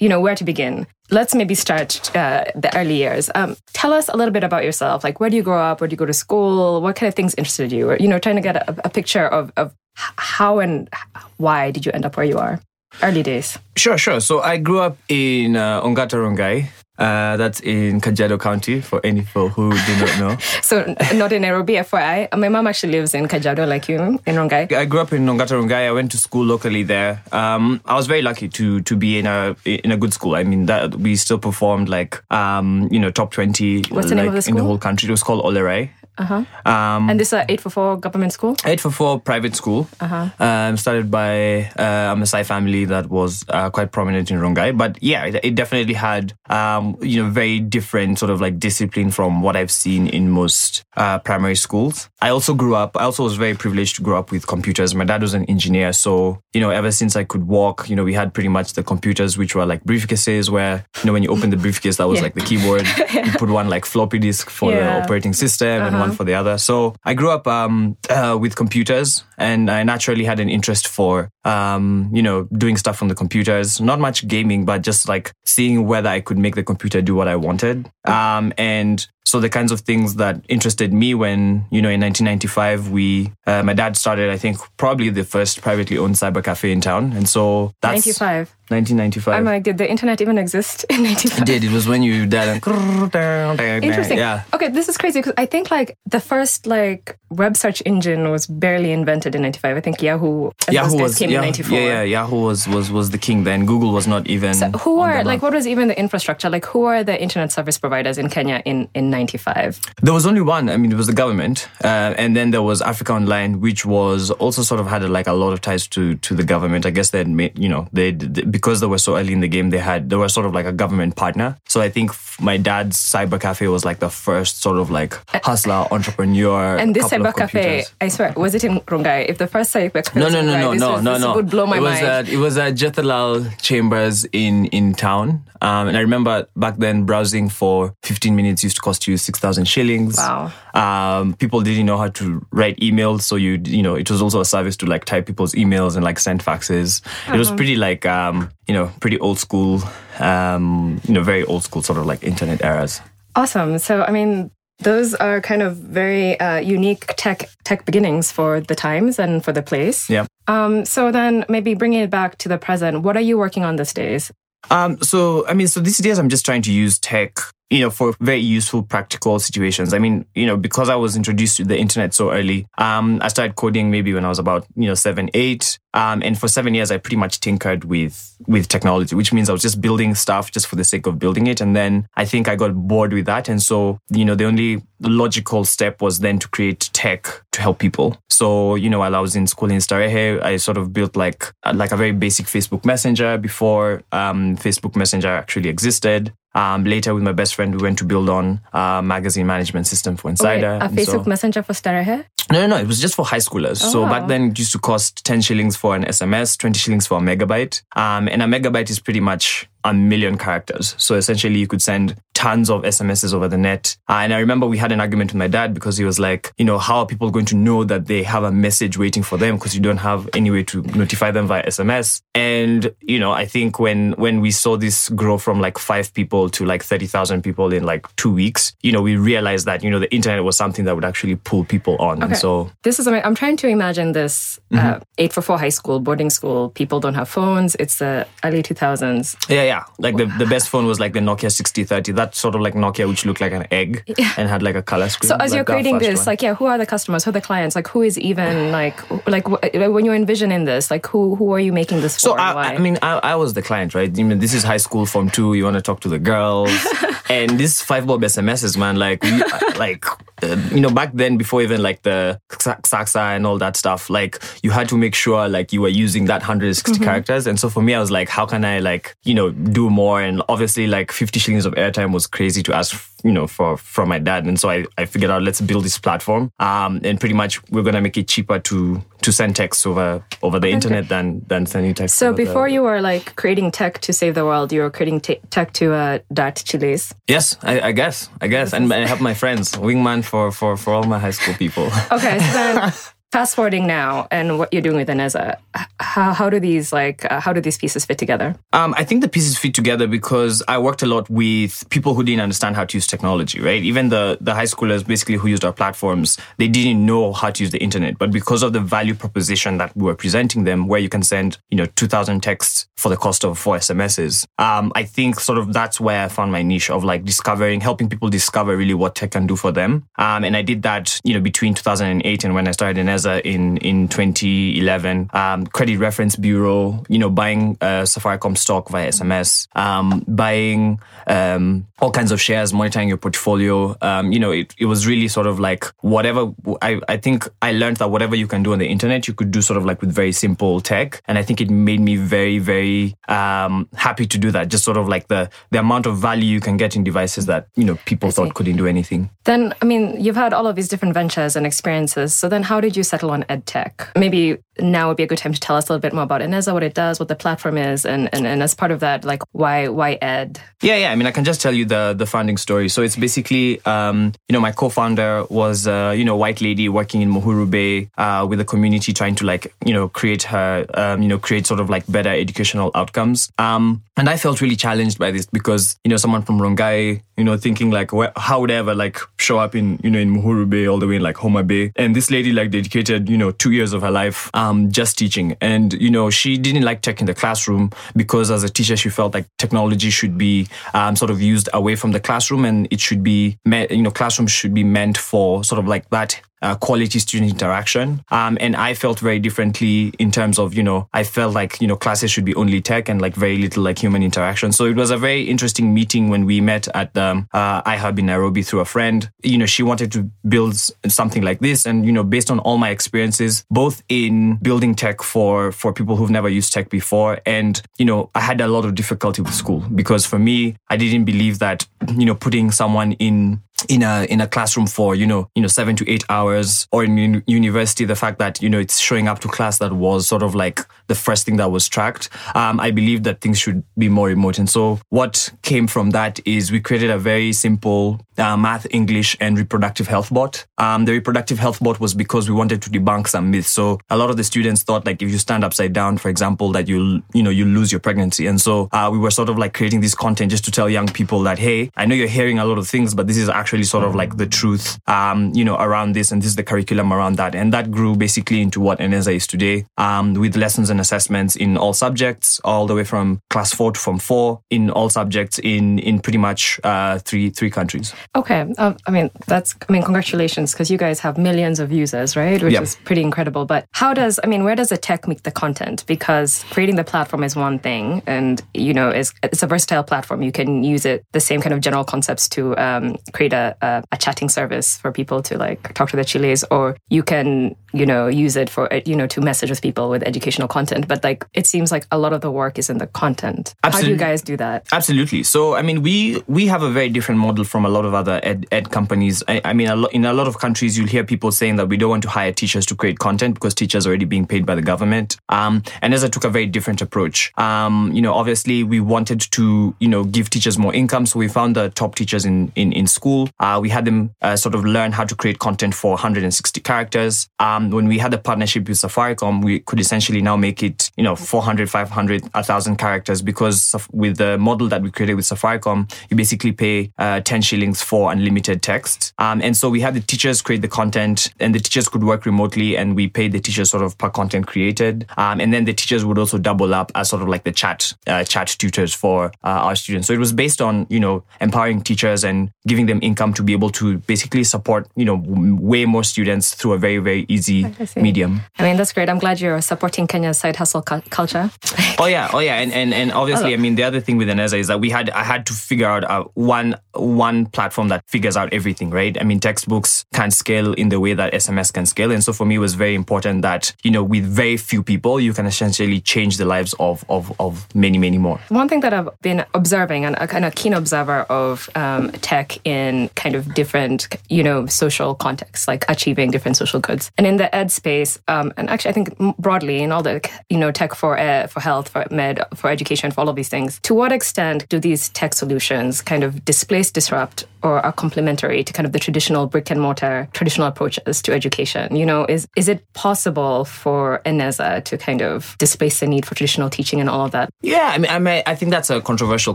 you 0.00 0.08
know, 0.08 0.20
where 0.20 0.34
to 0.34 0.42
begin? 0.42 0.88
Let's 1.10 1.36
maybe 1.36 1.54
start 1.54 2.10
uh, 2.16 2.46
the 2.56 2.76
early 2.76 2.96
years. 2.96 3.30
Um, 3.36 3.56
tell 3.74 3.92
us 3.92 4.08
a 4.08 4.16
little 4.16 4.32
bit 4.32 4.42
about 4.42 4.64
yourself. 4.64 5.04
Like, 5.04 5.20
where 5.20 5.30
do 5.30 5.36
you 5.36 5.42
grow 5.42 5.62
up? 5.62 5.80
Where 5.80 5.86
do 5.86 5.94
you 5.94 5.98
go 5.98 6.06
to 6.06 6.12
school? 6.12 6.82
What 6.82 6.96
kind 6.96 7.06
of 7.06 7.14
things 7.14 7.34
interested 7.36 7.70
you? 7.70 7.90
Or, 7.90 7.96
you 7.96 8.08
know, 8.08 8.18
trying 8.18 8.34
to 8.36 8.42
get 8.42 8.56
a, 8.56 8.86
a 8.86 8.90
picture 8.90 9.26
of, 9.26 9.52
of 9.56 9.72
how 9.94 10.58
and 10.58 10.88
why 11.36 11.70
did 11.70 11.86
you 11.86 11.92
end 11.92 12.04
up 12.04 12.16
where 12.16 12.26
you 12.26 12.38
are? 12.38 12.60
Early 13.02 13.22
days. 13.22 13.58
Sure, 13.76 13.98
sure. 13.98 14.20
So 14.20 14.40
I 14.40 14.56
grew 14.56 14.78
up 14.80 14.96
in 15.08 15.56
uh, 15.56 15.82
Ongata 15.82 16.14
Rongai. 16.14 16.68
Uh, 16.96 17.36
that's 17.36 17.58
in 17.60 18.00
Kajiado 18.00 18.38
County 18.38 18.80
for 18.80 19.00
any 19.02 19.22
people 19.22 19.48
who 19.48 19.70
do 19.70 19.96
not 19.96 20.18
know. 20.20 20.36
So 20.62 20.94
not 21.12 21.32
in 21.32 21.42
Nairobi, 21.42 21.74
FYI. 21.74 22.32
My 22.38 22.48
mom 22.48 22.68
actually 22.68 22.92
lives 22.92 23.14
in 23.14 23.26
Kajiado, 23.26 23.66
like 23.66 23.88
you, 23.88 23.98
in 23.98 24.36
Rongai. 24.36 24.70
I 24.72 24.84
grew 24.84 25.00
up 25.00 25.12
in 25.12 25.26
Ongata 25.26 25.60
Rongai. 25.60 25.88
I 25.88 25.90
went 25.90 26.12
to 26.12 26.18
school 26.18 26.44
locally 26.44 26.84
there. 26.84 27.20
Um, 27.32 27.80
I 27.84 27.96
was 27.96 28.06
very 28.06 28.22
lucky 28.22 28.48
to 28.48 28.80
to 28.82 28.96
be 28.96 29.18
in 29.18 29.26
a 29.26 29.56
in 29.64 29.90
a 29.90 29.96
good 29.96 30.12
school. 30.14 30.36
I 30.36 30.44
mean, 30.44 30.66
that 30.66 30.94
we 30.94 31.16
still 31.16 31.38
performed 31.38 31.88
like 31.88 32.22
um, 32.32 32.88
you 32.92 33.00
know 33.00 33.10
top 33.10 33.32
twenty 33.32 33.82
What's 33.90 34.10
the 34.10 34.14
like, 34.14 34.26
name 34.26 34.36
of 34.36 34.44
the 34.44 34.50
in 34.50 34.56
the 34.56 34.62
whole 34.62 34.78
country. 34.78 35.08
It 35.08 35.10
was 35.10 35.24
called 35.24 35.42
Olerai. 35.44 35.90
Uh-huh. 36.18 36.44
Um, 36.64 37.10
And 37.10 37.18
this 37.18 37.28
is 37.28 37.32
an 37.34 37.46
8 37.48 37.60
for 37.60 37.70
4 37.70 37.96
government 37.98 38.32
school? 38.32 38.56
Eight 38.64 38.80
for 38.80 38.90
four 38.90 39.20
private 39.20 39.54
school. 39.56 39.88
Uh-huh. 40.00 40.28
Um, 40.38 40.76
started 40.76 41.10
by 41.10 41.64
uh, 41.78 42.12
a 42.12 42.16
Maasai 42.16 42.44
family 42.46 42.84
that 42.86 43.10
was 43.10 43.44
uh, 43.48 43.70
quite 43.70 43.90
prominent 43.92 44.30
in 44.30 44.38
Rongai. 44.38 44.76
But 44.76 45.02
yeah, 45.02 45.24
it, 45.26 45.40
it 45.42 45.54
definitely 45.54 45.94
had 45.94 46.32
um, 46.48 46.96
you 47.00 47.22
know 47.22 47.30
very 47.30 47.58
different 47.60 48.18
sort 48.18 48.30
of 48.30 48.40
like 48.40 48.58
discipline 48.58 49.10
from 49.10 49.42
what 49.42 49.56
I've 49.56 49.70
seen 49.72 50.06
in 50.06 50.30
most 50.30 50.84
uh, 50.96 51.18
primary 51.18 51.56
schools. 51.56 52.08
I 52.22 52.30
also 52.30 52.54
grew 52.54 52.74
up. 52.74 52.96
I 52.96 53.04
also 53.04 53.24
was 53.24 53.36
very 53.36 53.54
privileged 53.54 53.96
to 53.96 54.02
grow 54.02 54.18
up 54.18 54.30
with 54.30 54.46
computers. 54.46 54.94
My 54.94 55.04
dad 55.04 55.20
was 55.22 55.34
an 55.34 55.44
engineer, 55.46 55.92
so 55.92 56.40
you 56.54 56.60
know 56.60 56.70
ever 56.70 56.90
since 56.92 57.16
I 57.16 57.24
could 57.24 57.44
walk, 57.48 57.88
you 57.90 57.96
know 57.96 58.04
we 58.04 58.14
had 58.14 58.32
pretty 58.32 58.48
much 58.48 58.72
the 58.74 58.82
computers 58.82 59.36
which 59.36 59.54
were 59.54 59.66
like 59.66 59.82
briefcases 59.84 60.48
where 60.48 60.84
you 60.98 61.06
know 61.06 61.12
when 61.12 61.22
you 61.22 61.28
open 61.30 61.50
the 61.50 61.56
briefcase 61.56 61.96
that 61.96 62.08
was 62.08 62.18
Yeah. 62.18 62.24
like 62.24 62.34
the 62.34 62.40
keyboard. 62.42 62.86
You 63.24 63.32
put 63.38 63.48
one 63.48 63.68
like 63.68 63.84
floppy 63.86 64.18
disk 64.18 64.50
for 64.50 64.70
Yeah. 64.70 64.80
the 64.98 65.02
operating 65.02 65.32
system 65.32 65.82
and 65.82 65.96
one 66.08 66.16
for 66.16 66.24
the 66.24 66.34
other. 66.34 66.58
So 66.58 66.94
I 67.04 67.14
grew 67.14 67.30
up 67.30 67.46
um, 67.46 67.96
uh, 68.08 68.36
with 68.40 68.56
computers, 68.56 69.24
and 69.38 69.70
I 69.70 69.82
naturally 69.82 70.24
had 70.24 70.40
an 70.40 70.48
interest 70.48 70.88
for 70.88 71.30
um, 71.44 72.10
you 72.12 72.22
know 72.22 72.44
doing 72.44 72.76
stuff 72.76 73.02
on 73.02 73.08
the 73.08 73.14
computers. 73.14 73.80
Not 73.80 74.00
much 74.00 74.26
gaming, 74.28 74.64
but 74.64 74.82
just 74.82 75.08
like 75.08 75.32
seeing 75.44 75.86
whether 75.86 76.08
I 76.08 76.20
could 76.20 76.38
make 76.38 76.54
the 76.54 76.62
computer 76.62 77.02
do 77.02 77.14
what 77.14 77.28
I 77.28 77.36
wanted. 77.36 77.90
Um, 78.04 78.52
and 78.58 79.06
so 79.24 79.40
the 79.40 79.48
kinds 79.48 79.72
of 79.72 79.80
things 79.80 80.16
that 80.16 80.44
interested 80.48 80.92
me 80.92 81.14
when 81.14 81.64
you 81.70 81.80
know 81.80 81.88
in 81.88 82.00
1995 82.00 82.90
we 82.90 83.32
uh, 83.46 83.62
my 83.62 83.72
dad 83.72 83.96
started 83.96 84.30
I 84.30 84.36
think 84.36 84.58
probably 84.76 85.10
the 85.10 85.24
first 85.24 85.62
privately 85.62 85.96
owned 85.98 86.14
cyber 86.14 86.44
cafe 86.44 86.72
in 86.72 86.80
town, 86.80 87.12
and 87.12 87.28
so 87.28 87.72
that's 87.80 88.06
95. 88.06 88.54
1995. 88.68 89.34
I'm 89.34 89.44
like, 89.44 89.62
did 89.62 89.78
the 89.78 89.88
internet 89.88 90.20
even 90.20 90.38
exist 90.38 90.84
in 90.88 91.02
95? 91.02 91.40
it 91.40 91.44
did. 91.46 91.64
It 91.64 91.70
was 91.70 91.86
when 91.86 92.02
you 92.02 92.26
and 92.34 93.84
Interesting. 93.84 94.18
Yeah. 94.18 94.44
Okay, 94.54 94.68
this 94.68 94.88
is 94.88 94.96
crazy 94.96 95.20
because 95.20 95.34
I 95.36 95.46
think 95.46 95.70
like 95.70 95.98
the 96.06 96.20
first 96.20 96.66
like 96.66 97.18
web 97.30 97.56
search 97.56 97.82
engine 97.84 98.30
was 98.30 98.46
barely 98.46 98.92
invented 98.92 99.34
in 99.34 99.42
'95. 99.42 99.76
I 99.76 99.80
think 99.80 100.02
Yahoo, 100.02 100.50
Yahoo 100.70 101.02
was 101.02 101.18
came 101.18 101.30
yeah, 101.30 101.38
in 101.38 101.42
'94. 101.42 101.78
yeah, 101.78 101.86
yeah. 101.86 102.02
Yahoo 102.02 102.40
was, 102.40 102.66
was 102.68 102.90
was 102.90 103.10
the 103.10 103.18
king 103.18 103.44
then. 103.44 103.66
Google 103.66 103.92
was 103.92 104.06
not 104.06 104.26
even. 104.26 104.54
So 104.54 104.70
who 104.70 105.00
are 105.00 105.24
like 105.24 105.42
what 105.42 105.52
was 105.52 105.66
even 105.66 105.88
the 105.88 105.98
infrastructure? 105.98 106.48
Like 106.48 106.64
who 106.64 106.84
are 106.84 107.04
the 107.04 107.20
internet 107.20 107.52
service 107.52 107.78
providers 107.78 108.18
in 108.18 108.28
Kenya 108.30 108.62
in 108.64 108.88
in 108.94 109.10
'95? 109.10 109.80
There 110.02 110.14
was 110.14 110.26
only 110.26 110.40
one. 110.40 110.68
I 110.68 110.76
mean, 110.76 110.92
it 110.92 110.96
was 110.96 111.06
the 111.06 111.12
government, 111.12 111.68
uh, 111.82 112.14
and 112.16 112.36
then 112.36 112.50
there 112.50 112.62
was 112.62 112.80
Africa 112.82 113.12
Online, 113.12 113.60
which 113.60 113.84
was 113.84 114.30
also 114.30 114.62
sort 114.62 114.80
of 114.80 114.86
had 114.86 115.08
like 115.08 115.26
a 115.26 115.32
lot 115.32 115.52
of 115.52 115.60
ties 115.60 115.86
to 115.88 116.14
to 116.16 116.34
the 116.34 116.44
government. 116.44 116.86
I 116.86 116.90
guess 116.90 117.10
they 117.10 117.18
had 117.18 117.28
made, 117.28 117.58
you 117.58 117.68
know, 117.68 117.88
they- 117.92 118.12
because 118.54 118.78
they 118.78 118.86
were 118.86 118.98
so 118.98 119.16
early 119.16 119.32
in 119.32 119.40
the 119.40 119.48
game, 119.48 119.70
they 119.70 119.78
had 119.78 120.08
they 120.08 120.14
were 120.14 120.28
sort 120.28 120.46
of 120.46 120.54
like 120.54 120.64
a 120.64 120.70
government 120.70 121.16
partner. 121.16 121.56
So 121.66 121.80
I 121.80 121.90
think 121.90 122.12
my 122.40 122.56
dad's 122.56 122.96
cyber 122.96 123.40
cafe 123.40 123.66
was 123.66 123.84
like 123.84 123.98
the 123.98 124.08
first 124.08 124.62
sort 124.62 124.78
of 124.78 124.92
like 124.92 125.18
hustler 125.42 125.88
entrepreneur. 125.90 126.76
And 126.76 126.94
this 126.94 127.06
cyber 127.06 127.34
cafe. 127.34 127.82
I 128.00 128.06
swear, 128.06 128.32
was 128.36 128.54
it 128.54 128.62
in 128.62 128.78
Rongai? 128.82 129.28
If 129.28 129.38
the 129.38 129.48
first 129.48 129.74
cyber 129.74 130.04
cafe 130.04 130.20
No, 130.20 130.28
no, 130.28 130.40
no, 130.40 130.52
no, 130.52 130.72
no, 130.72 131.00
no, 131.00 131.12
this 131.14 131.22
no. 131.22 131.34
would 131.34 131.50
blow 131.50 131.66
my 131.66 131.78
it 131.78 131.80
was 131.80 131.94
mind. 131.94 132.06
At, 132.06 132.28
it 132.28 132.36
was 132.36 132.56
at 132.56 132.74
Jethalal 132.74 133.60
Chambers 133.60 134.24
in 134.26 134.66
in 134.66 134.94
town, 134.94 135.42
um, 135.60 135.88
and 135.88 135.96
I 135.96 136.00
remember 136.00 136.46
back 136.54 136.76
then 136.76 137.02
browsing 137.04 137.48
for 137.48 137.96
15 138.04 138.36
minutes 138.36 138.62
used 138.62 138.76
to 138.76 138.82
cost 138.82 139.08
you 139.08 139.16
6,000 139.16 139.64
shillings. 139.64 140.16
Wow. 140.16 140.52
Um, 140.74 141.34
people 141.34 141.60
didn't 141.62 141.86
know 141.86 141.96
how 141.96 142.08
to 142.08 142.46
write 142.52 142.76
emails, 142.78 143.22
so 143.22 143.34
you 143.34 143.60
you 143.64 143.82
know 143.82 143.96
it 143.96 144.08
was 144.10 144.22
also 144.22 144.40
a 144.40 144.44
service 144.44 144.76
to 144.76 144.86
like 144.86 145.06
type 145.06 145.26
people's 145.26 145.54
emails 145.54 145.96
and 145.96 146.04
like 146.04 146.20
send 146.20 146.44
faxes. 146.44 147.00
It 147.32 147.38
was 147.38 147.50
pretty 147.50 147.74
like 147.74 148.06
um, 148.06 148.43
you 148.66 148.74
know 148.74 148.90
pretty 149.00 149.18
old 149.20 149.38
school, 149.38 149.82
um, 150.18 151.00
you 151.04 151.14
know 151.14 151.22
very 151.22 151.44
old 151.44 151.64
school 151.64 151.82
sort 151.82 151.98
of 151.98 152.06
like 152.06 152.22
internet 152.22 152.62
eras. 152.62 153.00
Awesome. 153.36 153.78
So, 153.78 154.02
I 154.02 154.12
mean, 154.12 154.50
those 154.78 155.14
are 155.14 155.40
kind 155.40 155.62
of 155.62 155.76
very 155.76 156.38
uh, 156.38 156.58
unique 156.58 157.06
tech 157.16 157.48
tech 157.64 157.84
beginnings 157.84 158.30
for 158.30 158.60
the 158.60 158.74
times 158.74 159.18
and 159.18 159.44
for 159.44 159.52
the 159.52 159.62
place. 159.62 160.08
Yeah. 160.08 160.26
Um, 160.46 160.84
so 160.84 161.10
then, 161.10 161.44
maybe 161.48 161.74
bringing 161.74 162.00
it 162.00 162.10
back 162.10 162.38
to 162.38 162.48
the 162.48 162.58
present, 162.58 163.02
what 163.02 163.16
are 163.16 163.20
you 163.20 163.38
working 163.38 163.64
on 163.64 163.76
these 163.76 163.92
days? 163.92 164.30
Um, 164.70 165.00
so, 165.02 165.46
I 165.46 165.54
mean, 165.54 165.68
so 165.68 165.80
these 165.80 165.98
days 165.98 166.18
I'm 166.18 166.28
just 166.28 166.44
trying 166.44 166.62
to 166.62 166.72
use 166.72 166.98
tech, 166.98 167.38
you 167.70 167.80
know, 167.80 167.90
for 167.90 168.14
very 168.20 168.40
useful, 168.40 168.82
practical 168.82 169.38
situations. 169.38 169.92
I 169.92 169.98
mean, 169.98 170.26
you 170.34 170.46
know, 170.46 170.56
because 170.56 170.88
I 170.88 170.96
was 170.96 171.16
introduced 171.16 171.56
to 171.58 171.64
the 171.64 171.78
internet 171.78 172.14
so 172.14 172.30
early, 172.30 172.66
um, 172.78 173.18
I 173.22 173.28
started 173.28 173.56
coding 173.56 173.90
maybe 173.90 174.14
when 174.14 174.24
I 174.24 174.28
was 174.28 174.38
about, 174.38 174.66
you 174.74 174.86
know, 174.86 174.94
seven, 174.94 175.28
eight. 175.34 175.78
Um, 175.94 176.22
and 176.22 176.38
for 176.38 176.48
seven 176.48 176.74
years, 176.74 176.90
I 176.90 176.98
pretty 176.98 177.16
much 177.16 177.40
tinkered 177.40 177.84
with, 177.84 178.36
with 178.46 178.68
technology, 178.68 179.14
which 179.14 179.32
means 179.32 179.48
I 179.48 179.52
was 179.52 179.62
just 179.62 179.80
building 179.80 180.14
stuff 180.14 180.50
just 180.50 180.66
for 180.66 180.74
the 180.74 180.84
sake 180.84 181.06
of 181.06 181.20
building 181.20 181.46
it. 181.46 181.60
And 181.60 181.74
then 181.74 182.08
I 182.16 182.24
think 182.24 182.48
I 182.48 182.56
got 182.56 182.74
bored 182.74 183.12
with 183.12 183.26
that. 183.26 183.48
And 183.48 183.62
so, 183.62 184.00
you 184.10 184.24
know, 184.24 184.34
the 184.34 184.44
only 184.44 184.82
logical 185.00 185.64
step 185.64 186.02
was 186.02 186.18
then 186.18 186.38
to 186.40 186.48
create 186.48 186.90
tech 186.92 187.28
to 187.52 187.60
help 187.60 187.78
people. 187.78 188.18
So, 188.28 188.74
you 188.74 188.90
know, 188.90 188.98
while 188.98 189.14
I 189.14 189.20
was 189.20 189.36
in 189.36 189.46
school 189.46 189.70
in 189.70 189.78
Starehe, 189.78 190.42
I 190.42 190.56
sort 190.56 190.78
of 190.78 190.92
built 190.92 191.14
like, 191.14 191.52
like 191.72 191.92
a 191.92 191.96
very 191.96 192.12
basic 192.12 192.46
Facebook 192.46 192.84
Messenger 192.84 193.38
before, 193.38 194.02
um, 194.10 194.56
Facebook 194.56 194.96
Messenger 194.96 195.28
actually 195.28 195.68
existed. 195.68 196.32
Um, 196.54 196.84
later, 196.84 197.14
with 197.14 197.22
my 197.22 197.32
best 197.32 197.54
friend, 197.54 197.74
we 197.74 197.82
went 197.82 197.98
to 197.98 198.04
build 198.04 198.28
on 198.28 198.60
a 198.72 199.02
magazine 199.02 199.46
management 199.46 199.86
system 199.86 200.16
for 200.16 200.28
Wait, 200.28 200.32
Insider. 200.32 200.78
a 200.80 200.88
Facebook 200.88 201.24
so- 201.24 201.28
Messenger 201.28 201.62
for 201.62 201.72
Starehe? 201.72 202.24
no, 202.52 202.60
no, 202.60 202.66
no. 202.66 202.76
It 202.76 202.86
was 202.86 203.00
just 203.00 203.14
for 203.14 203.24
high 203.24 203.38
schoolers. 203.38 203.78
So 203.78 204.02
wow. 204.02 204.10
back 204.10 204.28
then, 204.28 204.50
it 204.50 204.58
used 204.58 204.72
to 204.72 204.78
cost 204.78 205.24
10 205.24 205.40
shillings 205.40 205.76
for 205.76 205.96
an 205.96 206.04
SMS, 206.04 206.56
20 206.58 206.78
shillings 206.78 207.06
for 207.06 207.18
a 207.18 207.20
megabyte. 207.20 207.82
Um, 207.96 208.28
and 208.28 208.42
a 208.42 208.46
megabyte 208.46 208.90
is 208.90 209.00
pretty 209.00 209.20
much 209.20 209.68
a 209.84 209.92
million 209.92 210.38
characters. 210.38 210.94
So 210.98 211.14
essentially, 211.14 211.58
you 211.58 211.66
could 211.66 211.82
send 211.82 212.16
tons 212.32 212.68
of 212.68 212.82
SMSs 212.82 213.32
over 213.32 213.48
the 213.48 213.56
net. 213.56 213.96
Uh, 214.08 214.14
and 214.14 214.34
I 214.34 214.38
remember 214.38 214.66
we 214.66 214.76
had 214.76 214.92
an 214.92 215.00
argument 215.00 215.32
with 215.32 215.38
my 215.38 215.46
dad 215.46 215.72
because 215.72 215.96
he 215.96 216.04
was 216.04 216.18
like, 216.18 216.52
you 216.58 216.64
know, 216.64 216.78
how 216.78 216.98
are 216.98 217.06
people 217.06 217.30
going 217.30 217.44
to 217.46 217.56
know 217.56 217.84
that 217.84 218.06
they 218.06 218.22
have 218.22 218.42
a 218.42 218.50
message 218.50 218.98
waiting 218.98 219.22
for 219.22 219.38
them 219.38 219.56
because 219.56 219.74
you 219.74 219.80
don't 219.80 219.98
have 219.98 220.28
any 220.34 220.50
way 220.50 220.62
to 220.64 220.82
notify 220.82 221.30
them 221.30 221.46
via 221.46 221.64
SMS? 221.66 222.22
And 222.34 222.94
you 223.00 223.18
know, 223.18 223.32
I 223.32 223.46
think 223.46 223.78
when 223.78 224.12
when 224.12 224.40
we 224.40 224.50
saw 224.50 224.76
this 224.76 225.08
grow 225.10 225.38
from 225.38 225.60
like 225.60 225.78
five 225.78 226.12
people 226.14 226.48
to 226.50 226.64
like 226.64 226.82
thirty 226.82 227.06
thousand 227.06 227.42
people 227.42 227.72
in 227.72 227.84
like 227.84 228.14
two 228.16 228.32
weeks, 228.32 228.74
you 228.82 228.92
know, 228.92 229.02
we 229.02 229.16
realized 229.16 229.66
that 229.66 229.82
you 229.84 229.90
know 229.90 229.98
the 229.98 230.12
internet 230.12 230.44
was 230.44 230.56
something 230.56 230.84
that 230.86 230.94
would 230.94 231.04
actually 231.04 231.36
pull 231.36 231.64
people 231.64 231.96
on. 231.98 232.18
Okay. 232.18 232.26
And 232.26 232.36
so 232.36 232.70
this 232.82 232.98
is 232.98 233.06
I'm 233.06 233.34
trying 233.34 233.56
to 233.58 233.68
imagine 233.68 234.12
this 234.12 234.58
mm-hmm. 234.72 234.86
uh, 234.86 235.00
eight 235.18 235.32
for 235.32 235.42
four 235.42 235.58
high 235.58 235.68
school 235.68 236.00
boarding 236.00 236.30
school. 236.30 236.70
People 236.70 237.00
don't 237.00 237.14
have 237.14 237.28
phones. 237.28 237.74
It's 237.76 237.98
the 237.98 238.26
early 238.42 238.62
two 238.62 238.74
thousands. 238.74 239.36
Yeah, 239.48 239.62
yeah. 239.62 239.73
Like 239.98 240.16
the, 240.16 240.26
the 240.38 240.46
best 240.46 240.68
phone 240.68 240.86
was 240.86 241.00
like 241.00 241.12
the 241.12 241.20
Nokia 241.20 241.50
sixty 241.50 241.84
thirty. 241.84 242.12
That 242.12 242.34
sort 242.34 242.54
of 242.54 242.60
like 242.60 242.74
Nokia, 242.74 243.08
which 243.08 243.24
looked 243.24 243.40
like 243.40 243.52
an 243.52 243.66
egg 243.70 244.02
yeah. 244.18 244.32
and 244.36 244.48
had 244.48 244.62
like 244.62 244.74
a 244.74 244.82
color 244.82 245.08
screen. 245.08 245.28
So 245.28 245.36
as 245.36 245.50
like 245.50 245.56
you're 245.56 245.64
creating 245.64 245.98
this, 245.98 246.20
one. 246.20 246.26
like 246.26 246.42
yeah, 246.42 246.54
who 246.54 246.66
are 246.66 246.78
the 246.78 246.86
customers? 246.86 247.24
Who 247.24 247.30
are 247.30 247.32
the 247.32 247.40
clients? 247.40 247.76
Like 247.76 247.88
who 247.88 248.02
is 248.02 248.18
even 248.18 248.72
like 248.78 248.98
like 249.26 249.48
when 249.48 250.04
you're 250.04 250.14
envisioning 250.14 250.64
this, 250.64 250.90
like 250.90 251.06
who 251.06 251.34
who 251.34 251.52
are 251.52 251.60
you 251.60 251.72
making 251.72 252.00
this 252.00 252.14
for? 252.14 252.20
So 252.20 252.32
I, 252.34 252.74
I, 252.74 252.78
mean, 252.78 252.98
I, 253.02 253.18
I 253.18 253.34
was 253.36 253.54
the 253.54 253.62
client, 253.62 253.94
right? 253.94 254.10
I 254.10 254.22
mean, 254.22 254.38
this 254.38 254.54
is 254.54 254.62
high 254.62 254.78
school 254.78 255.06
form 255.06 255.30
two. 255.30 255.54
You 255.54 255.64
want 255.64 255.76
to 255.76 255.82
talk 255.82 256.00
to 256.00 256.08
the 256.08 256.18
girls, 256.18 256.70
and 257.28 257.58
this 257.58 257.80
five 257.80 258.06
bob 258.06 258.22
SMSs, 258.22 258.76
man. 258.76 258.96
Like 258.96 259.22
we, 259.22 259.42
like 259.78 260.04
uh, 260.42 260.56
you 260.72 260.80
know, 260.80 260.90
back 260.90 261.12
then 261.14 261.36
before 261.36 261.62
even 261.62 261.82
like 261.82 262.02
the 262.02 262.40
Xaxa 262.50 263.36
and 263.36 263.46
all 263.46 263.58
that 263.58 263.76
stuff, 263.76 264.10
like 264.10 264.42
you 264.62 264.70
had 264.70 264.88
to 264.88 264.96
make 264.96 265.14
sure 265.14 265.48
like 265.48 265.72
you 265.72 265.80
were 265.80 265.88
using 265.88 266.26
that 266.26 266.40
160 266.40 266.92
mm-hmm. 266.92 267.04
characters. 267.04 267.46
And 267.46 267.58
so 267.58 267.68
for 267.68 267.82
me, 267.82 267.94
I 267.94 268.00
was 268.00 268.10
like, 268.10 268.28
how 268.28 268.46
can 268.46 268.64
I 268.64 268.80
like 268.80 269.16
you 269.24 269.34
know 269.34 269.50
do 269.72 269.90
more? 269.90 270.20
And 270.20 270.42
obviously, 270.48 270.86
like 270.86 271.12
50 271.12 271.40
shillings 271.40 271.66
of 271.66 271.74
airtime 271.74 272.12
was 272.12 272.26
crazy 272.26 272.62
to 272.64 272.74
ask 272.74 272.94
you 273.24 273.32
know, 273.32 273.46
for 273.46 273.76
from 273.78 274.10
my 274.10 274.18
dad. 274.18 274.44
And 274.44 274.60
so 274.60 274.68
I, 274.68 274.84
I 274.98 275.06
figured 275.06 275.30
out 275.30 275.42
let's 275.42 275.60
build 275.60 275.84
this 275.84 275.98
platform. 275.98 276.52
Um, 276.60 277.00
and 277.02 277.18
pretty 277.18 277.34
much 277.34 277.60
we're 277.70 277.82
gonna 277.82 278.02
make 278.02 278.16
it 278.16 278.28
cheaper 278.28 278.58
to 278.60 279.02
to 279.22 279.32
send 279.32 279.56
text 279.56 279.86
over 279.86 280.22
over 280.42 280.60
the 280.60 280.68
okay. 280.68 280.74
internet 280.74 281.08
than 281.08 281.42
than 281.48 281.66
sending 281.66 281.94
text. 281.94 282.16
So 282.16 282.32
before 282.34 282.68
the, 282.68 282.74
you 282.74 282.82
were 282.82 283.00
like 283.00 283.34
creating 283.36 283.70
tech 283.70 283.98
to 284.00 284.12
save 284.12 284.34
the 284.34 284.44
world, 284.44 284.72
you 284.72 284.82
were 284.82 284.90
creating 284.90 285.20
te- 285.20 285.40
tech 285.50 285.72
to 285.74 285.94
uh, 285.94 286.18
dart 286.32 286.62
chiles. 286.64 287.14
Yes, 287.26 287.56
I, 287.62 287.80
I 287.80 287.92
guess, 287.92 288.28
I 288.42 288.46
guess, 288.46 288.74
and 288.74 288.92
I 288.92 289.06
help 289.06 289.20
my 289.20 289.34
friends, 289.34 289.72
wingman 289.72 290.22
for 290.22 290.52
for 290.52 290.76
for 290.76 290.92
all 290.92 291.04
my 291.04 291.18
high 291.18 291.30
school 291.30 291.54
people. 291.54 291.90
Okay, 292.12 292.38
so 292.38 292.52
then 292.52 292.92
fast 293.34 293.56
forwarding 293.56 293.84
now 293.84 294.28
and 294.30 294.60
what 294.60 294.72
you're 294.72 294.80
doing 294.80 294.94
with 294.94 295.08
Eneza, 295.08 295.56
how, 295.98 296.32
how 296.32 296.48
do 296.48 296.60
these 296.60 296.92
like 296.92 297.24
uh, 297.32 297.40
how 297.40 297.52
do 297.52 297.60
these 297.60 297.76
pieces 297.76 298.04
fit 298.04 298.16
together? 298.16 298.54
Um, 298.72 298.94
I 298.96 299.02
think 299.02 299.22
the 299.22 299.28
pieces 299.28 299.58
fit 299.58 299.74
together 299.74 300.06
because 300.06 300.62
I 300.68 300.78
worked 300.78 301.02
a 301.02 301.06
lot 301.06 301.28
with 301.28 301.84
people 301.90 302.14
who 302.14 302.22
didn't 302.22 302.42
understand 302.42 302.76
how 302.76 302.84
to 302.84 302.96
use 302.96 303.08
technology. 303.08 303.60
Right, 303.60 303.82
even 303.82 304.10
the 304.10 304.38
the 304.40 304.54
high 304.54 304.66
schoolers 304.66 305.04
basically 305.04 305.34
who 305.34 305.48
used 305.48 305.64
our 305.64 305.72
platforms, 305.72 306.38
they 306.58 306.68
didn't 306.68 307.04
know 307.04 307.32
how 307.32 307.50
to 307.50 307.60
use 307.64 307.72
the 307.72 307.82
internet, 307.82 308.18
but 308.18 308.30
because 308.30 308.62
of 308.62 308.72
the 308.72 308.78
value 308.78 309.14
proposition 309.14 309.78
that 309.78 309.90
we 309.96 310.04
were 310.04 310.14
presenting 310.14 310.62
them, 310.62 310.86
where 310.86 311.00
you 311.00 311.08
can 311.08 311.24
send 311.24 311.58
you 311.70 311.76
know 311.76 311.86
two 311.96 312.06
thousand 312.06 312.40
texts 312.40 312.86
for 312.96 313.08
the 313.08 313.16
cost 313.16 313.44
of 313.44 313.58
four 313.58 313.76
SMSs, 313.78 314.46
um, 314.58 314.92
I 314.94 315.02
think 315.02 315.40
sort 315.40 315.58
of 315.58 315.72
that's 315.72 315.98
where 315.98 316.22
I 316.22 316.28
found 316.28 316.52
my 316.52 316.62
niche 316.62 316.88
of 316.88 317.02
like 317.02 317.24
discovering, 317.24 317.80
helping 317.80 318.08
people 318.08 318.28
discover 318.30 318.76
really 318.76 318.94
what 318.94 319.16
tech 319.16 319.32
can 319.32 319.48
do 319.48 319.56
for 319.56 319.72
them. 319.72 320.06
Um, 320.18 320.44
and 320.44 320.56
I 320.56 320.62
did 320.62 320.82
that 320.84 321.20
you 321.24 321.34
know 321.34 321.40
between 321.40 321.74
2008 321.74 322.44
and 322.44 322.54
when 322.54 322.68
I 322.68 322.70
started 322.70 322.98
Eneza 323.24 323.40
in 323.42 323.76
in 323.78 324.08
2011. 324.08 325.30
Um, 325.32 325.66
credit 325.66 325.98
reference 325.98 326.36
bureau, 326.36 327.04
you 327.08 327.18
know, 327.18 327.30
buying 327.30 327.76
uh, 327.80 328.02
Safaricom 328.02 328.56
stock 328.56 328.88
via 328.90 329.08
SMS, 329.08 329.68
um, 329.76 330.24
buying 330.28 331.00
um, 331.26 331.86
all 332.00 332.10
kinds 332.10 332.32
of 332.32 332.40
shares, 332.40 332.72
monitoring 332.72 333.08
your 333.08 333.16
portfolio. 333.16 333.96
Um, 334.00 334.32
you 334.32 334.38
know, 334.38 334.50
it, 334.50 334.74
it 334.78 334.86
was 334.86 335.06
really 335.06 335.28
sort 335.28 335.46
of 335.46 335.58
like 335.58 335.86
whatever. 336.00 336.52
I 336.82 337.00
I 337.08 337.16
think 337.16 337.48
I 337.62 337.72
learned 337.72 337.98
that 337.98 338.10
whatever 338.10 338.36
you 338.36 338.46
can 338.46 338.62
do 338.62 338.72
on 338.72 338.78
the 338.78 338.86
internet, 338.86 339.28
you 339.28 339.34
could 339.34 339.50
do 339.50 339.62
sort 339.62 339.76
of 339.76 339.84
like 339.84 340.00
with 340.00 340.12
very 340.12 340.32
simple 340.32 340.80
tech, 340.80 341.22
and 341.26 341.38
I 341.38 341.42
think 341.42 341.60
it 341.60 341.70
made 341.70 342.00
me 342.00 342.16
very 342.16 342.58
very 342.58 343.16
um, 343.28 343.88
happy 343.94 344.26
to 344.26 344.38
do 344.38 344.50
that. 344.50 344.68
Just 344.68 344.84
sort 344.84 344.96
of 344.96 345.08
like 345.08 345.28
the 345.28 345.50
the 345.70 345.78
amount 345.78 346.06
of 346.06 346.18
value 346.18 346.46
you 346.46 346.60
can 346.60 346.76
get 346.76 346.96
in 346.96 347.04
devices 347.04 347.46
that 347.46 347.68
you 347.74 347.84
know 347.84 347.98
people 348.04 348.30
thought 348.30 348.54
couldn't 348.54 348.76
do 348.76 348.86
anything. 348.86 349.30
Then 349.44 349.74
I 349.82 349.84
mean, 349.84 350.20
you've 350.20 350.36
had 350.36 350.52
all 350.52 350.66
of 350.66 350.76
these 350.76 350.88
different 350.88 351.14
ventures 351.14 351.56
and 351.56 351.66
experiences. 351.66 352.34
So 352.34 352.48
then, 352.48 352.62
how 352.62 352.80
did 352.80 352.96
you 352.96 353.04
settle 353.14 353.30
on 353.30 353.44
edtech? 353.44 354.10
Maybe 354.16 354.58
now 354.80 355.06
would 355.06 355.16
be 355.16 355.22
a 355.22 355.26
good 355.26 355.38
time 355.38 355.54
to 355.54 355.60
tell 355.60 355.76
us 355.76 355.88
a 355.88 355.92
little 355.92 356.00
bit 356.00 356.12
more 356.12 356.24
about 356.24 356.40
Eneza, 356.40 356.72
what 356.72 356.82
it 356.82 356.94
does, 356.94 357.20
what 357.20 357.28
the 357.28 357.36
platform 357.36 357.78
is, 357.78 358.04
and, 358.04 358.28
and, 358.34 358.44
and 358.44 358.60
as 358.60 358.74
part 358.74 358.90
of 358.90 358.98
that, 359.00 359.24
like 359.24 359.42
why 359.52 359.86
why 359.86 360.18
ed? 360.20 360.60
Yeah, 360.82 360.96
yeah. 360.96 361.12
I 361.12 361.14
mean, 361.14 361.28
I 361.28 361.30
can 361.30 361.44
just 361.44 361.60
tell 361.60 361.72
you 361.72 361.84
the 361.84 362.14
the 362.16 362.26
founding 362.26 362.56
story. 362.56 362.88
So 362.88 363.02
it's 363.02 363.14
basically, 363.14 363.84
um, 363.86 364.32
you 364.48 364.52
know, 364.52 364.60
my 364.60 364.72
co-founder 364.72 365.44
was, 365.48 365.86
uh, 365.86 366.12
you 366.16 366.24
know, 366.24 366.36
white 366.36 366.60
lady 366.60 366.88
working 366.88 367.22
in 367.22 367.30
Muhuru 367.30 367.70
Bay 367.70 368.10
uh, 368.18 368.46
with 368.48 368.58
the 368.58 368.64
community, 368.64 369.12
trying 369.12 369.36
to 369.36 369.46
like, 369.46 369.72
you 369.84 369.94
know, 369.94 370.08
create 370.08 370.42
her, 370.44 370.86
um, 370.94 371.22
you 371.22 371.28
know, 371.28 371.38
create 371.38 371.66
sort 371.66 371.78
of 371.78 371.88
like 371.88 372.04
better 372.08 372.30
educational 372.30 372.90
outcomes. 372.94 373.50
Um, 373.58 374.02
and 374.16 374.28
I 374.28 374.36
felt 374.36 374.60
really 374.60 374.76
challenged 374.76 375.18
by 375.18 375.30
this 375.30 375.46
because, 375.46 375.96
you 376.04 376.10
know, 376.10 376.16
someone 376.16 376.42
from 376.42 376.58
Rongai, 376.58 377.22
you 377.36 377.44
know, 377.44 377.56
thinking 377.56 377.90
like, 377.90 378.10
how 378.36 378.60
would 378.60 378.70
I 378.70 378.74
ever 378.74 378.94
like 378.94 379.18
show 379.38 379.58
up 379.58 379.74
in, 379.74 379.98
you 380.02 380.10
know, 380.10 380.18
in 380.18 380.34
Muhuru 380.34 380.68
Bay 380.68 380.86
all 380.86 380.98
the 380.98 381.06
way 381.06 381.16
in 381.16 381.22
like 381.22 381.36
Homa 381.36 381.62
Bay, 381.62 381.92
and 381.96 382.14
this 382.14 382.30
lady 382.30 382.52
like 382.52 382.70
dedicated, 382.70 383.28
you 383.28 383.38
know, 383.38 383.50
two 383.50 383.72
years 383.72 383.92
of 383.92 384.02
her 384.02 384.10
life 384.10 384.50
um, 384.54 384.90
just 384.90 385.18
teaching. 385.18 385.56
And, 385.60 385.92
you 385.94 386.10
know, 386.10 386.30
she 386.30 386.56
didn't 386.56 386.82
like 386.82 387.02
tech 387.02 387.20
in 387.20 387.26
the 387.26 387.34
classroom 387.34 387.90
because 388.16 388.50
as 388.50 388.62
a 388.62 388.68
teacher, 388.68 388.96
she 388.96 389.10
felt 389.10 389.34
like 389.34 389.46
technology 389.58 390.10
should 390.10 390.38
be 390.38 390.68
um, 390.94 391.16
sort 391.16 391.30
of 391.30 391.40
used 391.40 391.68
away 391.72 391.96
from 391.96 392.12
the 392.12 392.20
classroom 392.20 392.64
and 392.64 392.88
it 392.90 393.00
should 393.00 393.22
be, 393.22 393.58
you 393.64 394.02
know, 394.02 394.10
classrooms 394.10 394.52
should 394.52 394.74
be 394.74 394.84
meant 394.84 395.18
for 395.18 395.64
sort 395.64 395.78
of 395.78 395.86
like 395.86 396.08
that 396.10 396.40
uh, 396.64 396.74
quality 396.76 397.18
student 397.18 397.50
interaction. 397.50 398.24
Um, 398.30 398.56
and 398.60 398.74
I 398.74 398.94
felt 398.94 399.20
very 399.20 399.38
differently 399.38 400.12
in 400.18 400.30
terms 400.30 400.58
of, 400.58 400.74
you 400.74 400.82
know, 400.82 401.08
I 401.12 401.22
felt 401.22 401.54
like, 401.54 401.80
you 401.80 401.86
know, 401.86 401.96
classes 401.96 402.30
should 402.30 402.44
be 402.44 402.54
only 402.54 402.80
tech 402.80 403.08
and 403.08 403.20
like 403.20 403.34
very 403.34 403.58
little 403.58 403.82
like 403.82 403.98
human 403.98 404.22
interaction. 404.22 404.72
So 404.72 404.86
it 404.86 404.96
was 404.96 405.10
a 405.10 405.18
very 405.18 405.42
interesting 405.42 405.92
meeting 405.92 406.30
when 406.30 406.46
we 406.46 406.60
met 406.60 406.88
at 406.94 407.16
um, 407.18 407.48
uh, 407.52 407.82
iHub 407.82 408.18
in 408.18 408.26
Nairobi 408.26 408.62
through 408.62 408.80
a 408.80 408.84
friend. 408.84 409.30
You 409.42 409.58
know, 409.58 409.66
she 409.66 409.82
wanted 409.82 410.10
to 410.12 410.30
build 410.48 410.74
something 411.08 411.42
like 411.42 411.60
this. 411.60 411.86
And, 411.86 412.06
you 412.06 412.12
know, 412.12 412.24
based 412.24 412.50
on 412.50 412.58
all 412.60 412.78
my 412.78 412.88
experiences, 412.88 413.64
both 413.70 414.02
in 414.08 414.56
building 414.56 414.94
tech 414.94 415.22
for, 415.22 415.70
for 415.70 415.92
people 415.92 416.16
who've 416.16 416.30
never 416.30 416.48
used 416.48 416.72
tech 416.72 416.88
before. 416.88 417.40
And, 417.44 417.80
you 417.98 418.06
know, 418.06 418.30
I 418.34 418.40
had 418.40 418.60
a 418.60 418.68
lot 418.68 418.86
of 418.86 418.94
difficulty 418.94 419.42
with 419.42 419.54
school 419.54 419.80
because 419.94 420.24
for 420.24 420.38
me, 420.38 420.76
I 420.88 420.96
didn't 420.96 421.24
believe 421.24 421.58
that, 421.58 421.86
you 422.16 422.24
know, 422.24 422.34
putting 422.34 422.70
someone 422.70 423.12
in 423.12 423.62
in 423.88 424.02
a 424.02 424.24
in 424.30 424.40
a 424.40 424.46
classroom 424.46 424.86
for 424.86 425.14
you 425.14 425.26
know 425.26 425.48
you 425.54 425.62
know 425.62 425.68
seven 425.68 425.96
to 425.96 426.08
eight 426.10 426.24
hours 426.28 426.86
or 426.92 427.04
in 427.04 427.42
university 427.46 428.04
the 428.04 428.14
fact 428.14 428.38
that 428.38 428.62
you 428.62 428.70
know 428.70 428.78
it's 428.78 428.98
showing 428.98 429.28
up 429.28 429.40
to 429.40 429.48
class 429.48 429.78
that 429.78 429.92
was 429.92 430.26
sort 430.26 430.42
of 430.42 430.54
like 430.54 430.80
the 431.08 431.14
first 431.14 431.44
thing 431.44 431.56
that 431.56 431.70
was 431.70 431.88
tracked. 431.88 432.30
Um, 432.54 432.80
i 432.80 432.90
believe 432.90 433.24
that 433.24 433.40
things 433.40 433.58
should 433.58 433.82
be 433.98 434.08
more 434.08 434.28
remote. 434.28 434.58
And 434.58 434.70
so 434.70 435.00
what 435.10 435.52
came 435.62 435.86
from 435.86 436.10
that 436.10 436.40
is 436.46 436.70
we 436.70 436.80
created 436.80 437.10
a 437.10 437.18
very 437.18 437.52
simple 437.52 438.20
uh, 438.38 438.56
math 438.56 438.86
english 438.90 439.36
and 439.40 439.58
reproductive 439.58 440.06
health 440.08 440.32
bot. 440.32 440.66
Um, 440.78 441.04
the 441.04 441.12
reproductive 441.12 441.58
health 441.58 441.80
bot 441.80 442.00
was 442.00 442.14
because 442.14 442.48
we 442.48 442.54
wanted 442.54 442.82
to 442.82 442.90
debunk 442.90 443.28
some 443.28 443.50
myths. 443.50 443.70
So 443.70 444.00
a 444.10 444.16
lot 444.16 444.30
of 444.30 444.36
the 444.36 444.44
students 444.44 444.82
thought 444.82 445.06
like 445.06 445.22
if 445.22 445.30
you 445.30 445.38
stand 445.38 445.64
upside 445.64 445.92
down 445.92 446.18
for 446.18 446.28
example 446.28 446.72
that 446.72 446.88
you'll 446.88 447.20
you 447.32 447.42
know 447.42 447.50
you 447.50 447.64
lose 447.64 447.92
your 447.92 448.00
pregnancy. 448.00 448.46
And 448.46 448.60
so 448.60 448.88
uh, 448.92 449.08
we 449.12 449.18
were 449.18 449.30
sort 449.30 449.48
of 449.48 449.58
like 449.58 449.74
creating 449.74 450.00
this 450.00 450.14
content 450.14 450.50
just 450.50 450.64
to 450.64 450.70
tell 450.70 450.88
young 450.88 451.06
people 451.06 451.42
that 451.42 451.58
hey 451.58 451.90
i 451.96 452.04
know 452.04 452.14
you're 452.14 452.28
hearing 452.28 452.58
a 452.58 452.64
lot 452.64 452.78
of 452.78 452.88
things 452.88 453.14
but 453.14 453.26
this 453.26 453.36
is 453.36 453.48
actually 453.48 453.84
sort 453.84 454.04
of 454.04 454.14
like 454.14 454.36
the 454.36 454.46
truth, 454.46 454.98
um, 455.08 455.52
you 455.54 455.64
know, 455.64 455.76
around 455.76 456.12
this, 456.12 456.32
and 456.32 456.42
this 456.42 456.48
is 456.48 456.56
the 456.56 456.62
curriculum 456.62 457.12
around 457.12 457.36
that, 457.36 457.54
and 457.54 457.72
that 457.72 457.90
grew 457.90 458.16
basically 458.16 458.60
into 458.60 458.80
what 458.80 458.98
Eneza 458.98 459.34
is 459.34 459.46
today, 459.46 459.86
um, 459.96 460.34
with 460.34 460.56
lessons 460.56 460.90
and 460.90 461.00
assessments 461.00 461.56
in 461.56 461.76
all 461.76 461.92
subjects, 461.92 462.60
all 462.64 462.86
the 462.86 462.94
way 462.94 463.04
from 463.04 463.40
class 463.50 463.72
four 463.72 463.92
to 463.92 464.00
form 464.00 464.18
four, 464.18 464.60
in 464.70 464.90
all 464.90 465.08
subjects 465.08 465.58
in 465.58 465.98
in 465.98 466.20
pretty 466.20 466.38
much 466.38 466.80
uh, 466.84 467.18
three 467.18 467.50
three 467.50 467.70
countries. 467.70 468.14
Okay, 468.36 468.60
um, 468.78 468.96
I 469.06 469.10
mean 469.10 469.30
that's 469.46 469.74
I 469.88 469.92
mean 469.92 470.02
congratulations 470.02 470.72
because 470.72 470.90
you 470.90 470.98
guys 470.98 471.20
have 471.20 471.38
millions 471.38 471.80
of 471.80 471.92
users, 471.92 472.36
right? 472.36 472.62
Which 472.62 472.72
yep. 472.72 472.82
is 472.82 472.96
pretty 473.04 473.22
incredible. 473.22 473.64
But 473.64 473.86
how 473.92 474.14
does 474.14 474.40
I 474.42 474.46
mean 474.46 474.64
where 474.64 474.76
does 474.76 474.88
the 474.88 474.96
tech 474.96 475.28
meet 475.28 475.42
the 475.42 475.50
content? 475.50 476.04
Because 476.06 476.64
creating 476.70 476.96
the 476.96 477.04
platform 477.04 477.44
is 477.44 477.56
one 477.56 477.78
thing, 477.78 478.22
and 478.26 478.62
you 478.74 478.94
know 478.94 479.08
it's 479.10 479.32
it's 479.42 479.62
a 479.62 479.66
versatile 479.66 480.04
platform. 480.04 480.42
You 480.42 480.52
can 480.52 480.84
use 480.84 481.04
it 481.04 481.24
the 481.32 481.40
same 481.40 481.60
kind 481.60 481.72
of 481.72 481.80
general 481.80 482.04
concepts 482.04 482.48
to 482.50 482.76
um, 482.76 483.16
create 483.32 483.52
a 483.52 483.76
a, 483.82 484.02
a, 484.12 484.16
chatting 484.16 484.48
service 484.48 484.96
for 484.98 485.12
people 485.12 485.42
to 485.42 485.58
like 485.58 485.94
talk 485.94 486.10
to 486.10 486.16
the 486.16 486.24
chiles, 486.24 486.64
or 486.70 486.96
you 487.08 487.22
can 487.22 487.76
you 487.92 488.06
know 488.06 488.26
use 488.26 488.56
it 488.56 488.70
for 488.70 488.88
you 489.06 489.16
know 489.16 489.26
to 489.26 489.40
message 489.40 489.70
with 489.70 489.82
people 489.82 490.10
with 490.10 490.22
educational 490.22 490.68
content. 490.68 491.08
But 491.08 491.22
like 491.24 491.46
it 491.54 491.66
seems 491.66 491.92
like 491.92 492.06
a 492.10 492.18
lot 492.18 492.32
of 492.32 492.40
the 492.40 492.50
work 492.50 492.78
is 492.78 492.90
in 492.90 492.98
the 492.98 493.06
content. 493.06 493.74
Absolutely. 493.82 494.02
How 494.02 494.06
do 494.06 494.12
you 494.12 494.18
guys 494.18 494.42
do 494.42 494.56
that? 494.56 494.86
Absolutely. 494.92 495.42
So 495.42 495.74
I 495.74 495.82
mean, 495.82 496.02
we 496.02 496.42
we 496.46 496.66
have 496.66 496.82
a 496.82 496.90
very 496.90 497.08
different 497.08 497.40
model 497.40 497.64
from 497.64 497.84
a 497.84 497.88
lot 497.88 498.04
of 498.04 498.13
of 498.14 498.20
other 498.20 498.40
ed, 498.42 498.66
ed 498.70 498.90
companies. 498.90 499.42
I, 499.48 499.60
I 499.64 499.72
mean, 499.72 499.88
a 499.88 499.96
lo- 499.96 500.08
in 500.12 500.24
a 500.24 500.32
lot 500.32 500.46
of 500.46 500.58
countries, 500.58 500.96
you'll 500.96 501.08
hear 501.08 501.24
people 501.24 501.52
saying 501.52 501.76
that 501.76 501.88
we 501.88 501.96
don't 501.96 502.10
want 502.10 502.22
to 502.22 502.28
hire 502.28 502.52
teachers 502.52 502.86
to 502.86 502.94
create 502.94 503.18
content 503.18 503.54
because 503.54 503.74
teachers 503.74 504.06
are 504.06 504.10
already 504.10 504.24
being 504.24 504.46
paid 504.46 504.64
by 504.64 504.74
the 504.74 504.82
government. 504.82 505.36
Um, 505.48 505.82
and 506.00 506.14
Eneza 506.14 506.30
took 506.30 506.44
a 506.44 506.48
very 506.48 506.66
different 506.66 507.02
approach. 507.02 507.52
Um, 507.58 508.10
you 508.12 508.22
know, 508.22 508.34
obviously, 508.34 508.82
we 508.82 509.00
wanted 509.00 509.40
to, 509.40 509.94
you 509.98 510.08
know, 510.08 510.24
give 510.24 510.50
teachers 510.50 510.78
more 510.78 510.94
income. 510.94 511.26
So 511.26 511.38
we 511.38 511.48
found 511.48 511.76
the 511.76 511.90
top 511.90 512.14
teachers 512.14 512.44
in, 512.44 512.72
in, 512.76 512.92
in 512.92 513.06
school. 513.06 513.48
Uh, 513.58 513.78
we 513.82 513.88
had 513.88 514.04
them 514.04 514.34
uh, 514.42 514.56
sort 514.56 514.74
of 514.74 514.84
learn 514.84 515.12
how 515.12 515.24
to 515.24 515.34
create 515.34 515.58
content 515.58 515.94
for 515.94 516.12
160 516.12 516.80
characters. 516.80 517.48
Um, 517.58 517.90
when 517.90 518.06
we 518.06 518.18
had 518.18 518.30
the 518.30 518.38
partnership 518.38 518.88
with 518.88 518.98
Safaricom, 518.98 519.64
we 519.64 519.80
could 519.80 520.00
essentially 520.00 520.40
now 520.40 520.56
make 520.56 520.82
it, 520.82 521.03
you 521.16 521.22
know, 521.22 521.36
400, 521.36 521.88
500, 521.90 522.42
1,000 522.42 522.96
characters 522.96 523.42
because 523.42 523.94
with 524.12 524.36
the 524.36 524.58
model 524.58 524.88
that 524.88 525.02
we 525.02 525.10
created 525.10 525.34
with 525.34 525.44
Safaricom, 525.44 526.12
you 526.30 526.36
basically 526.36 526.72
pay 526.72 527.12
uh, 527.18 527.40
10 527.40 527.62
shillings 527.62 528.02
for 528.02 528.32
unlimited 528.32 528.82
text. 528.82 529.32
Um, 529.38 529.60
and 529.62 529.76
so 529.76 529.88
we 529.88 530.00
had 530.00 530.14
the 530.14 530.20
teachers 530.20 530.62
create 530.62 530.82
the 530.82 530.88
content 530.88 531.52
and 531.60 531.74
the 531.74 531.78
teachers 531.78 532.08
could 532.08 532.24
work 532.24 532.46
remotely 532.46 532.96
and 532.96 533.14
we 533.14 533.28
paid 533.28 533.52
the 533.52 533.60
teachers 533.60 533.90
sort 533.90 534.02
of 534.02 534.16
per 534.18 534.30
content 534.30 534.66
created. 534.66 535.26
Um, 535.36 535.60
and 535.60 535.72
then 535.72 535.84
the 535.84 535.92
teachers 535.92 536.24
would 536.24 536.38
also 536.38 536.58
double 536.58 536.94
up 536.94 537.12
as 537.14 537.28
sort 537.28 537.42
of 537.42 537.48
like 537.48 537.64
the 537.64 537.72
chat, 537.72 538.12
uh, 538.26 538.44
chat 538.44 538.68
tutors 538.68 539.14
for 539.14 539.46
uh, 539.62 539.68
our 539.86 539.96
students. 539.96 540.26
So 540.28 540.34
it 540.34 540.38
was 540.38 540.52
based 540.52 540.80
on, 540.80 541.06
you 541.10 541.20
know, 541.20 541.44
empowering 541.60 542.02
teachers 542.02 542.44
and 542.44 542.70
giving 542.86 543.06
them 543.06 543.20
income 543.22 543.54
to 543.54 543.62
be 543.62 543.72
able 543.72 543.90
to 543.90 544.18
basically 544.18 544.64
support, 544.64 545.06
you 545.14 545.24
know, 545.24 545.42
way 545.46 546.04
more 546.06 546.24
students 546.24 546.74
through 546.74 546.94
a 546.94 546.98
very, 546.98 547.18
very 547.18 547.46
easy 547.48 547.86
medium. 548.16 548.60
I 548.78 548.82
mean, 548.82 548.96
that's 548.96 549.12
great. 549.12 549.28
I'm 549.28 549.38
glad 549.38 549.60
you're 549.60 549.80
supporting 549.80 550.26
Kenya's 550.26 550.58
side 550.58 550.76
hustle 550.76 551.03
cu- 551.04 551.22
culture. 551.30 551.70
oh 552.18 552.26
yeah, 552.26 552.50
oh 552.52 552.58
yeah, 552.58 552.76
and 552.76 552.92
and, 552.92 553.14
and 553.14 553.32
obviously, 553.32 553.72
oh. 553.72 553.74
I 553.74 553.76
mean, 553.76 553.94
the 553.94 554.02
other 554.04 554.20
thing 554.20 554.36
with 554.36 554.48
Eneza 554.48 554.78
is 554.78 554.88
that 554.88 555.00
we 555.00 555.10
had 555.10 555.30
I 555.30 555.44
had 555.44 555.66
to 555.66 555.72
figure 555.72 556.08
out 556.08 556.24
uh, 556.24 556.44
one 556.54 556.96
one 557.14 557.66
platform 557.66 558.08
that 558.08 558.24
figures 558.28 558.56
out 558.56 558.72
everything, 558.72 559.10
right? 559.10 559.38
I 559.40 559.44
mean, 559.44 559.60
textbooks 559.60 560.24
can't 560.32 560.52
scale 560.52 560.92
in 560.94 561.08
the 561.08 561.20
way 561.20 561.34
that 561.34 561.52
SMS 561.52 561.92
can 561.92 562.06
scale, 562.06 562.30
and 562.30 562.42
so 562.42 562.52
for 562.52 562.64
me, 562.64 562.76
it 562.76 562.78
was 562.78 562.94
very 562.94 563.14
important 563.14 563.62
that 563.62 563.94
you 564.02 564.10
know, 564.10 564.22
with 564.22 564.44
very 564.44 564.76
few 564.76 565.02
people, 565.02 565.40
you 565.40 565.52
can 565.52 565.66
essentially 565.66 566.20
change 566.20 566.56
the 566.56 566.64
lives 566.64 566.94
of 566.98 567.24
of 567.28 567.52
of 567.60 567.92
many 567.94 568.18
many 568.18 568.38
more. 568.38 568.58
One 568.68 568.88
thing 568.88 569.00
that 569.00 569.12
I've 569.12 569.28
been 569.42 569.64
observing 569.74 570.24
and 570.24 570.36
a 570.38 570.46
kind 570.46 570.64
of 570.64 570.74
keen 570.74 570.94
observer 570.94 571.42
of 571.42 571.88
um, 571.94 572.30
tech 572.32 572.78
in 572.84 573.28
kind 573.30 573.54
of 573.54 573.74
different 573.74 574.28
you 574.48 574.62
know 574.62 574.86
social 574.86 575.34
contexts, 575.34 575.88
like 575.88 576.04
achieving 576.08 576.50
different 576.50 576.76
social 576.76 577.00
goods, 577.00 577.30
and 577.38 577.46
in 577.46 577.56
the 577.56 577.74
ed 577.74 577.90
space, 577.90 578.38
um, 578.48 578.72
and 578.76 578.88
actually, 578.90 579.10
I 579.10 579.14
think 579.14 579.58
broadly 579.58 580.02
in 580.02 580.12
all 580.12 580.22
the 580.22 580.40
you 580.68 580.78
know 580.78 580.90
tech 580.94 581.14
for 581.14 581.38
uh, 581.38 581.66
for 581.66 581.80
health, 581.80 582.08
for 582.08 582.24
med, 582.30 582.60
for 582.74 582.90
education, 582.90 583.30
for 583.30 583.40
all 583.42 583.48
of 583.48 583.56
these 583.56 583.68
things. 583.68 584.00
To 584.00 584.14
what 584.14 584.32
extent 584.32 584.88
do 584.88 584.98
these 584.98 585.28
tech 585.30 585.54
solutions 585.54 586.22
kind 586.22 586.44
of 586.44 586.64
displace, 586.64 587.10
disrupt, 587.10 587.66
or 587.82 588.00
are 588.00 588.12
complementary 588.12 588.82
to 588.82 588.92
kind 588.92 589.06
of 589.06 589.12
the 589.12 589.18
traditional 589.18 589.66
brick 589.66 589.90
and 589.90 590.00
mortar, 590.00 590.48
traditional 590.52 590.86
approaches 590.86 591.42
to 591.42 591.52
education? 591.52 592.16
You 592.16 592.26
know, 592.26 592.46
is 592.46 592.66
is 592.76 592.88
it 592.88 593.00
possible 593.12 593.84
for 593.84 594.40
Eneza 594.46 595.04
to 595.04 595.18
kind 595.18 595.42
of 595.42 595.76
displace 595.78 596.20
the 596.20 596.26
need 596.26 596.46
for 596.46 596.54
traditional 596.54 596.90
teaching 596.90 597.20
and 597.20 597.28
all 597.28 597.44
of 597.44 597.50
that? 597.52 597.70
Yeah, 597.82 598.10
I 598.14 598.18
mean, 598.18 598.30
I 598.30 598.38
mean, 598.38 598.62
I 598.66 598.74
think 598.74 598.90
that's 598.90 599.10
a 599.10 599.20
controversial 599.20 599.74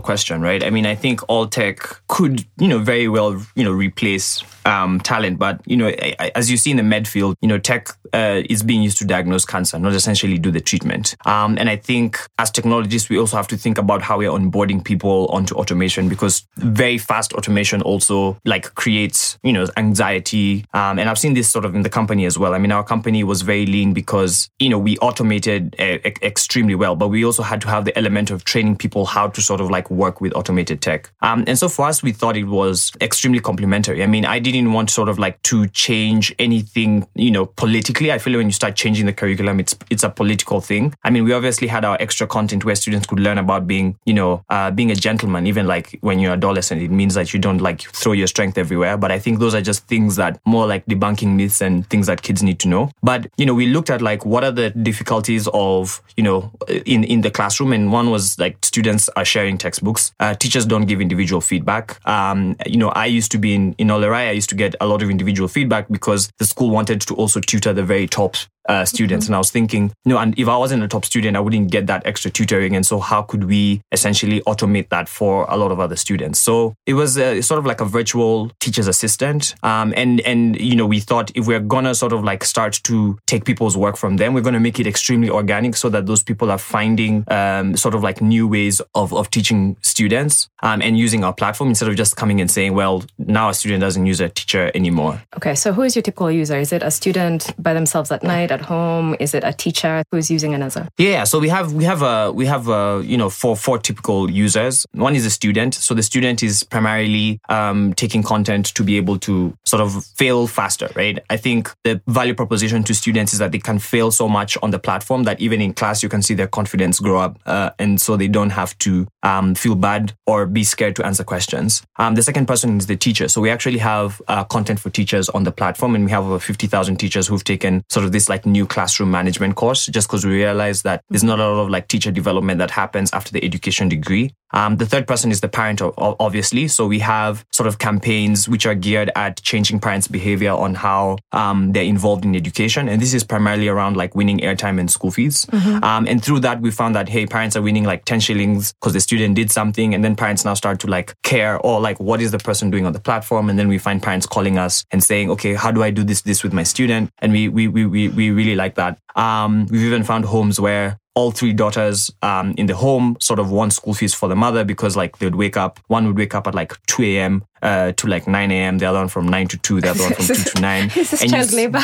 question, 0.00 0.40
right? 0.40 0.64
I 0.64 0.70
mean, 0.70 0.86
I 0.86 0.94
think 0.94 1.20
all 1.28 1.46
tech 1.46 1.78
could, 2.08 2.44
you 2.58 2.68
know, 2.68 2.78
very 2.78 3.08
well, 3.08 3.40
you 3.54 3.64
know, 3.64 3.72
replace 3.72 4.42
um, 4.64 5.00
talent. 5.00 5.38
But 5.38 5.60
you 5.66 5.76
know, 5.76 5.88
as 6.34 6.50
you 6.50 6.56
see 6.56 6.70
in 6.70 6.76
the 6.76 6.82
med 6.82 7.06
field, 7.06 7.36
you 7.40 7.48
know, 7.48 7.58
tech 7.58 7.88
uh, 8.12 8.42
is 8.48 8.62
being 8.62 8.82
used 8.82 8.98
to 8.98 9.04
diagnose 9.04 9.44
cancer, 9.44 9.78
not 9.78 9.94
essentially 9.94 10.38
do 10.38 10.50
the 10.50 10.60
treatment. 10.60 11.09
Um, 11.24 11.56
and 11.58 11.68
I 11.68 11.76
think 11.76 12.20
as 12.38 12.50
technologists, 12.50 13.08
we 13.08 13.18
also 13.18 13.36
have 13.36 13.48
to 13.48 13.56
think 13.56 13.78
about 13.78 14.02
how 14.02 14.18
we're 14.18 14.30
onboarding 14.30 14.84
people 14.84 15.26
onto 15.26 15.54
automation 15.54 16.08
because 16.08 16.46
very 16.56 16.98
fast 16.98 17.32
automation 17.32 17.82
also 17.82 18.38
like 18.44 18.74
creates 18.74 19.38
you 19.42 19.52
know 19.52 19.66
anxiety. 19.76 20.64
Um, 20.74 20.98
and 20.98 21.08
I've 21.08 21.18
seen 21.18 21.34
this 21.34 21.50
sort 21.50 21.64
of 21.64 21.74
in 21.74 21.82
the 21.82 21.90
company 21.90 22.26
as 22.26 22.38
well. 22.38 22.54
I 22.54 22.58
mean, 22.58 22.72
our 22.72 22.84
company 22.84 23.24
was 23.24 23.42
very 23.42 23.66
lean 23.66 23.92
because 23.92 24.50
you 24.58 24.68
know 24.68 24.78
we 24.78 24.98
automated 24.98 25.74
uh, 25.78 25.98
extremely 26.22 26.74
well, 26.74 26.96
but 26.96 27.08
we 27.08 27.24
also 27.24 27.42
had 27.42 27.60
to 27.62 27.68
have 27.68 27.84
the 27.86 27.96
element 27.96 28.30
of 28.30 28.44
training 28.44 28.76
people 28.76 29.06
how 29.06 29.28
to 29.28 29.40
sort 29.40 29.60
of 29.60 29.70
like 29.70 29.90
work 29.90 30.20
with 30.20 30.36
automated 30.36 30.82
tech. 30.82 31.10
Um, 31.22 31.44
and 31.46 31.58
so 31.58 31.68
for 31.68 31.86
us, 31.86 32.02
we 32.02 32.12
thought 32.12 32.36
it 32.36 32.44
was 32.44 32.92
extremely 33.00 33.40
complementary. 33.40 34.02
I 34.02 34.06
mean, 34.06 34.24
I 34.24 34.38
did 34.38 34.50
didn't 34.52 34.72
want 34.72 34.90
sort 34.90 35.08
of 35.08 35.18
like 35.18 35.42
to 35.42 35.66
change 35.68 36.34
anything, 36.38 37.06
you 37.14 37.30
know, 37.30 37.46
politically. 37.46 38.12
I 38.12 38.18
feel 38.18 38.32
like 38.32 38.38
when 38.38 38.48
you 38.48 38.52
start 38.52 38.76
changing 38.76 39.06
the 39.06 39.12
curriculum, 39.12 39.60
it's 39.60 39.76
it's 39.90 40.02
a 40.02 40.10
political 40.10 40.60
thing. 40.60 40.94
I 41.02 41.10
mean, 41.10 41.24
we 41.24 41.32
obviously 41.32 41.68
had 41.68 41.84
our 41.84 41.96
extra 42.00 42.26
content 42.26 42.64
where 42.64 42.74
students 42.74 43.06
could 43.06 43.20
learn 43.20 43.38
about 43.38 43.66
being, 43.66 43.96
you 44.04 44.14
know, 44.14 44.44
uh, 44.50 44.70
being 44.70 44.90
a 44.90 44.94
gentleman. 44.94 45.46
Even 45.46 45.66
like 45.66 45.98
when 46.02 46.18
you're 46.18 46.32
adolescent, 46.32 46.82
it 46.82 46.90
means 46.90 47.14
that 47.14 47.32
you 47.32 47.40
don't 47.40 47.60
like 47.60 47.82
throw 47.82 48.12
your 48.12 48.26
strength 48.26 48.58
everywhere. 48.58 48.96
But 48.96 49.10
I 49.10 49.18
think 49.18 49.38
those 49.38 49.54
are 49.54 49.60
just 49.60 49.86
things 49.86 50.16
that 50.16 50.40
more 50.44 50.66
like 50.66 50.84
debunking 50.86 51.36
myths 51.36 51.60
and 51.60 51.88
things 51.88 52.06
that 52.06 52.22
kids 52.22 52.42
need 52.42 52.58
to 52.60 52.68
know. 52.68 52.90
But 53.02 53.28
you 53.36 53.46
know, 53.46 53.54
we 53.54 53.66
looked 53.66 53.90
at 53.90 54.02
like 54.02 54.26
what 54.26 54.44
are 54.44 54.50
the 54.50 54.70
difficulties 54.70 55.48
of, 55.54 56.02
you 56.16 56.22
know, 56.22 56.52
in 56.68 57.04
in 57.04 57.22
the 57.22 57.30
classroom, 57.30 57.72
and 57.72 57.92
one 57.92 58.10
was 58.10 58.38
like 58.38 58.62
students 58.64 59.08
are 59.16 59.24
sharing 59.24 59.58
textbooks. 59.58 60.12
Uh, 60.20 60.34
teachers 60.34 60.66
don't 60.66 60.86
give 60.86 61.00
individual 61.00 61.40
feedback. 61.40 61.98
Um, 62.06 62.56
you 62.66 62.76
know, 62.76 62.90
I 62.90 63.06
used 63.06 63.30
to 63.32 63.38
be 63.38 63.54
in 63.54 63.74
in 63.78 63.88
Olerai. 63.88 64.28
I 64.28 64.32
used 64.32 64.50
to 64.50 64.54
get 64.54 64.74
a 64.80 64.86
lot 64.86 65.02
of 65.02 65.10
individual 65.10 65.48
feedback 65.48 65.88
because 65.90 66.30
the 66.38 66.44
school 66.44 66.70
wanted 66.70 67.00
to 67.02 67.14
also 67.14 67.40
tutor 67.40 67.72
the 67.72 67.82
very 67.82 68.06
top 68.06 68.36
uh, 68.68 68.84
students. 68.84 69.24
Mm-hmm. 69.24 69.32
And 69.32 69.36
I 69.36 69.38
was 69.38 69.50
thinking, 69.50 69.92
you 70.04 70.10
know, 70.10 70.18
and 70.18 70.38
if 70.38 70.48
I 70.48 70.56
wasn't 70.56 70.82
a 70.82 70.88
top 70.88 71.04
student, 71.04 71.36
I 71.36 71.40
wouldn't 71.40 71.70
get 71.70 71.86
that 71.86 72.06
extra 72.06 72.30
tutoring. 72.30 72.76
And 72.76 72.84
so 72.84 73.00
how 73.00 73.22
could 73.22 73.44
we 73.44 73.80
essentially 73.92 74.40
automate 74.42 74.88
that 74.90 75.08
for 75.08 75.46
a 75.48 75.56
lot 75.56 75.72
of 75.72 75.80
other 75.80 75.96
students? 75.96 76.38
So 76.40 76.74
it 76.86 76.94
was 76.94 77.18
a, 77.18 77.40
sort 77.40 77.58
of 77.58 77.66
like 77.66 77.80
a 77.80 77.84
virtual 77.84 78.50
teacher's 78.60 78.86
assistant. 78.86 79.54
Um, 79.62 79.92
and, 79.96 80.20
and, 80.20 80.60
you 80.60 80.76
know, 80.76 80.86
we 80.86 81.00
thought 81.00 81.30
if 81.34 81.46
we're 81.46 81.60
going 81.60 81.84
to 81.84 81.94
sort 81.94 82.12
of 82.12 82.24
like 82.24 82.44
start 82.44 82.80
to 82.84 83.18
take 83.26 83.44
people's 83.44 83.76
work 83.76 83.96
from 83.96 84.16
them, 84.16 84.34
we're 84.34 84.40
going 84.40 84.54
to 84.54 84.60
make 84.60 84.78
it 84.78 84.86
extremely 84.86 85.30
organic 85.30 85.76
so 85.76 85.88
that 85.88 86.06
those 86.06 86.22
people 86.22 86.50
are 86.50 86.58
finding 86.58 87.24
um, 87.28 87.76
sort 87.76 87.94
of 87.94 88.02
like 88.02 88.20
new 88.20 88.46
ways 88.46 88.80
of, 88.94 89.12
of 89.12 89.30
teaching 89.30 89.76
students 89.82 90.48
um, 90.62 90.82
and 90.82 90.98
using 90.98 91.24
our 91.24 91.32
platform 91.32 91.70
instead 91.70 91.88
of 91.88 91.96
just 91.96 92.16
coming 92.16 92.40
and 92.40 92.50
saying, 92.50 92.74
well, 92.74 93.04
now 93.18 93.48
a 93.48 93.54
student 93.54 93.80
doesn't 93.80 94.06
use 94.06 94.20
a 94.20 94.28
teacher 94.28 94.70
anymore. 94.74 95.22
Okay. 95.36 95.54
So 95.54 95.72
who 95.72 95.82
is 95.82 95.96
your 95.96 96.02
typical 96.02 96.30
user? 96.30 96.58
Is 96.58 96.72
it 96.72 96.82
a 96.82 96.90
student 96.90 97.54
by 97.58 97.74
themselves 97.74 98.10
at 98.10 98.22
night? 98.22 98.49
At 98.50 98.60
home? 98.60 99.16
Is 99.20 99.34
it 99.34 99.44
a 99.44 99.52
teacher 99.52 100.02
who's 100.10 100.30
using 100.30 100.54
another? 100.54 100.88
Yeah, 100.98 101.24
so 101.24 101.38
we 101.38 101.48
have 101.48 101.72
we 101.72 101.84
have 101.84 102.02
a 102.02 102.32
we 102.32 102.46
have 102.46 102.68
a, 102.68 103.02
you 103.04 103.16
know 103.16 103.30
four 103.30 103.56
four 103.56 103.78
typical 103.78 104.30
users. 104.30 104.86
One 104.92 105.14
is 105.14 105.26
a 105.26 105.30
student. 105.30 105.74
So 105.74 105.94
the 105.94 106.02
student 106.02 106.42
is 106.42 106.62
primarily 106.62 107.40
um, 107.48 107.94
taking 107.94 108.22
content 108.22 108.66
to 108.74 108.82
be 108.84 108.96
able 108.96 109.18
to 109.20 109.56
sort 109.64 109.82
of 109.82 110.04
fail 110.16 110.46
faster, 110.46 110.88
right? 110.94 111.18
I 111.30 111.36
think 111.36 111.70
the 111.84 112.00
value 112.06 112.34
proposition 112.34 112.82
to 112.84 112.94
students 112.94 113.32
is 113.32 113.38
that 113.38 113.52
they 113.52 113.58
can 113.58 113.78
fail 113.78 114.10
so 114.10 114.28
much 114.28 114.56
on 114.62 114.70
the 114.70 114.78
platform 114.78 115.24
that 115.24 115.40
even 115.40 115.60
in 115.60 115.74
class 115.74 116.02
you 116.02 116.08
can 116.08 116.22
see 116.22 116.34
their 116.34 116.48
confidence 116.48 117.00
grow 117.00 117.20
up, 117.20 117.38
uh, 117.46 117.70
and 117.78 118.00
so 118.00 118.16
they 118.16 118.28
don't 118.28 118.50
have 118.50 118.76
to 118.78 119.06
um, 119.22 119.54
feel 119.54 119.74
bad 119.74 120.12
or 120.26 120.46
be 120.46 120.64
scared 120.64 120.96
to 120.96 121.04
answer 121.04 121.24
questions. 121.24 121.82
Um, 121.96 122.14
the 122.14 122.22
second 122.22 122.46
person 122.46 122.78
is 122.78 122.86
the 122.86 122.96
teacher. 122.96 123.28
So 123.28 123.40
we 123.40 123.50
actually 123.50 123.78
have 123.78 124.20
uh, 124.28 124.44
content 124.44 124.80
for 124.80 124.90
teachers 124.90 125.28
on 125.28 125.44
the 125.44 125.52
platform, 125.52 125.94
and 125.94 126.04
we 126.04 126.10
have 126.10 126.24
over 126.24 126.38
fifty 126.38 126.66
thousand 126.66 126.96
teachers 126.96 127.26
who've 127.26 127.44
taken 127.44 127.82
sort 127.88 128.04
of 128.04 128.12
this 128.12 128.28
like 128.28 128.39
new 128.46 128.66
classroom 128.66 129.10
management 129.10 129.56
course 129.56 129.86
just 129.86 130.08
because 130.08 130.24
we 130.24 130.34
realized 130.34 130.84
that 130.84 131.02
there's 131.08 131.24
not 131.24 131.40
a 131.40 131.48
lot 131.48 131.62
of 131.62 131.70
like 131.70 131.88
teacher 131.88 132.10
development 132.10 132.58
that 132.58 132.70
happens 132.70 133.10
after 133.12 133.32
the 133.32 133.44
education 133.44 133.88
degree. 133.88 134.32
Um, 134.52 134.76
the 134.76 134.86
third 134.86 135.06
person 135.06 135.30
is 135.30 135.40
the 135.40 135.48
parent, 135.48 135.80
obviously. 135.96 136.68
So 136.68 136.86
we 136.86 136.98
have 137.00 137.44
sort 137.52 137.66
of 137.66 137.78
campaigns 137.78 138.48
which 138.48 138.66
are 138.66 138.74
geared 138.74 139.10
at 139.14 139.40
changing 139.42 139.80
parents' 139.80 140.08
behavior 140.08 140.50
on 140.50 140.74
how 140.74 141.18
um, 141.32 141.72
they're 141.72 141.84
involved 141.84 142.24
in 142.24 142.34
education. 142.34 142.88
And 142.88 143.00
this 143.00 143.14
is 143.14 143.22
primarily 143.24 143.68
around 143.68 143.96
like 143.96 144.14
winning 144.14 144.38
airtime 144.38 144.80
and 144.80 144.90
school 144.90 145.10
fees. 145.10 145.46
Mm-hmm. 145.46 145.84
Um, 145.84 146.06
and 146.08 146.22
through 146.24 146.40
that, 146.40 146.60
we 146.60 146.70
found 146.70 146.94
that, 146.96 147.08
hey, 147.08 147.26
parents 147.26 147.56
are 147.56 147.62
winning 147.62 147.84
like 147.84 148.04
10 148.04 148.20
shillings 148.20 148.72
because 148.74 148.92
the 148.92 149.00
student 149.00 149.36
did 149.36 149.50
something. 149.50 149.94
And 149.94 150.02
then 150.02 150.16
parents 150.16 150.44
now 150.44 150.54
start 150.54 150.80
to 150.80 150.86
like 150.86 151.14
care 151.22 151.58
or 151.58 151.80
like, 151.80 152.00
what 152.00 152.20
is 152.20 152.32
the 152.32 152.38
person 152.38 152.70
doing 152.70 152.86
on 152.86 152.92
the 152.92 153.00
platform? 153.00 153.50
And 153.50 153.58
then 153.58 153.68
we 153.68 153.78
find 153.78 154.02
parents 154.02 154.26
calling 154.26 154.58
us 154.58 154.84
and 154.90 155.02
saying, 155.02 155.30
okay, 155.30 155.54
how 155.54 155.70
do 155.70 155.82
I 155.82 155.90
do 155.90 156.02
this, 156.02 156.22
this 156.22 156.42
with 156.42 156.52
my 156.52 156.64
student? 156.64 157.10
And 157.18 157.32
we, 157.32 157.48
we, 157.48 157.68
we, 157.68 157.86
we, 157.86 158.08
we 158.08 158.29
really 158.32 158.54
like 158.54 158.74
that. 158.76 158.98
Um, 159.16 159.66
we've 159.70 159.82
even 159.82 160.04
found 160.04 160.24
homes 160.24 160.60
where 160.60 160.98
all 161.14 161.30
three 161.30 161.52
daughters 161.52 162.10
um, 162.22 162.54
in 162.56 162.66
the 162.66 162.74
home 162.74 163.16
sort 163.20 163.38
of 163.38 163.50
want 163.50 163.72
school 163.72 163.94
fees 163.94 164.14
for 164.14 164.28
the 164.28 164.36
mother 164.36 164.64
because 164.64 164.96
like 164.96 165.18
they 165.18 165.26
would 165.26 165.34
wake 165.34 165.56
up 165.56 165.80
one 165.88 166.06
would 166.06 166.16
wake 166.16 166.34
up 166.34 166.46
at 166.46 166.54
like 166.54 166.74
2 166.86 167.02
a.m 167.02 167.44
uh, 167.62 167.92
to 167.92 168.06
like 168.06 168.26
9 168.26 168.50
a.m. 168.50 168.78
The 168.78 168.86
other 168.86 168.98
one 168.98 169.08
from 169.08 169.28
9 169.28 169.48
to 169.48 169.58
2. 169.58 169.80
The 169.80 169.90
other 169.90 170.02
one 170.02 170.12
from 170.14 170.26
2 170.34 170.34
to 170.34 170.60
9. 170.60 170.84
Is 170.96 171.10
this 171.10 171.22
and 171.22 171.30
child 171.30 171.52
labor? 171.52 171.80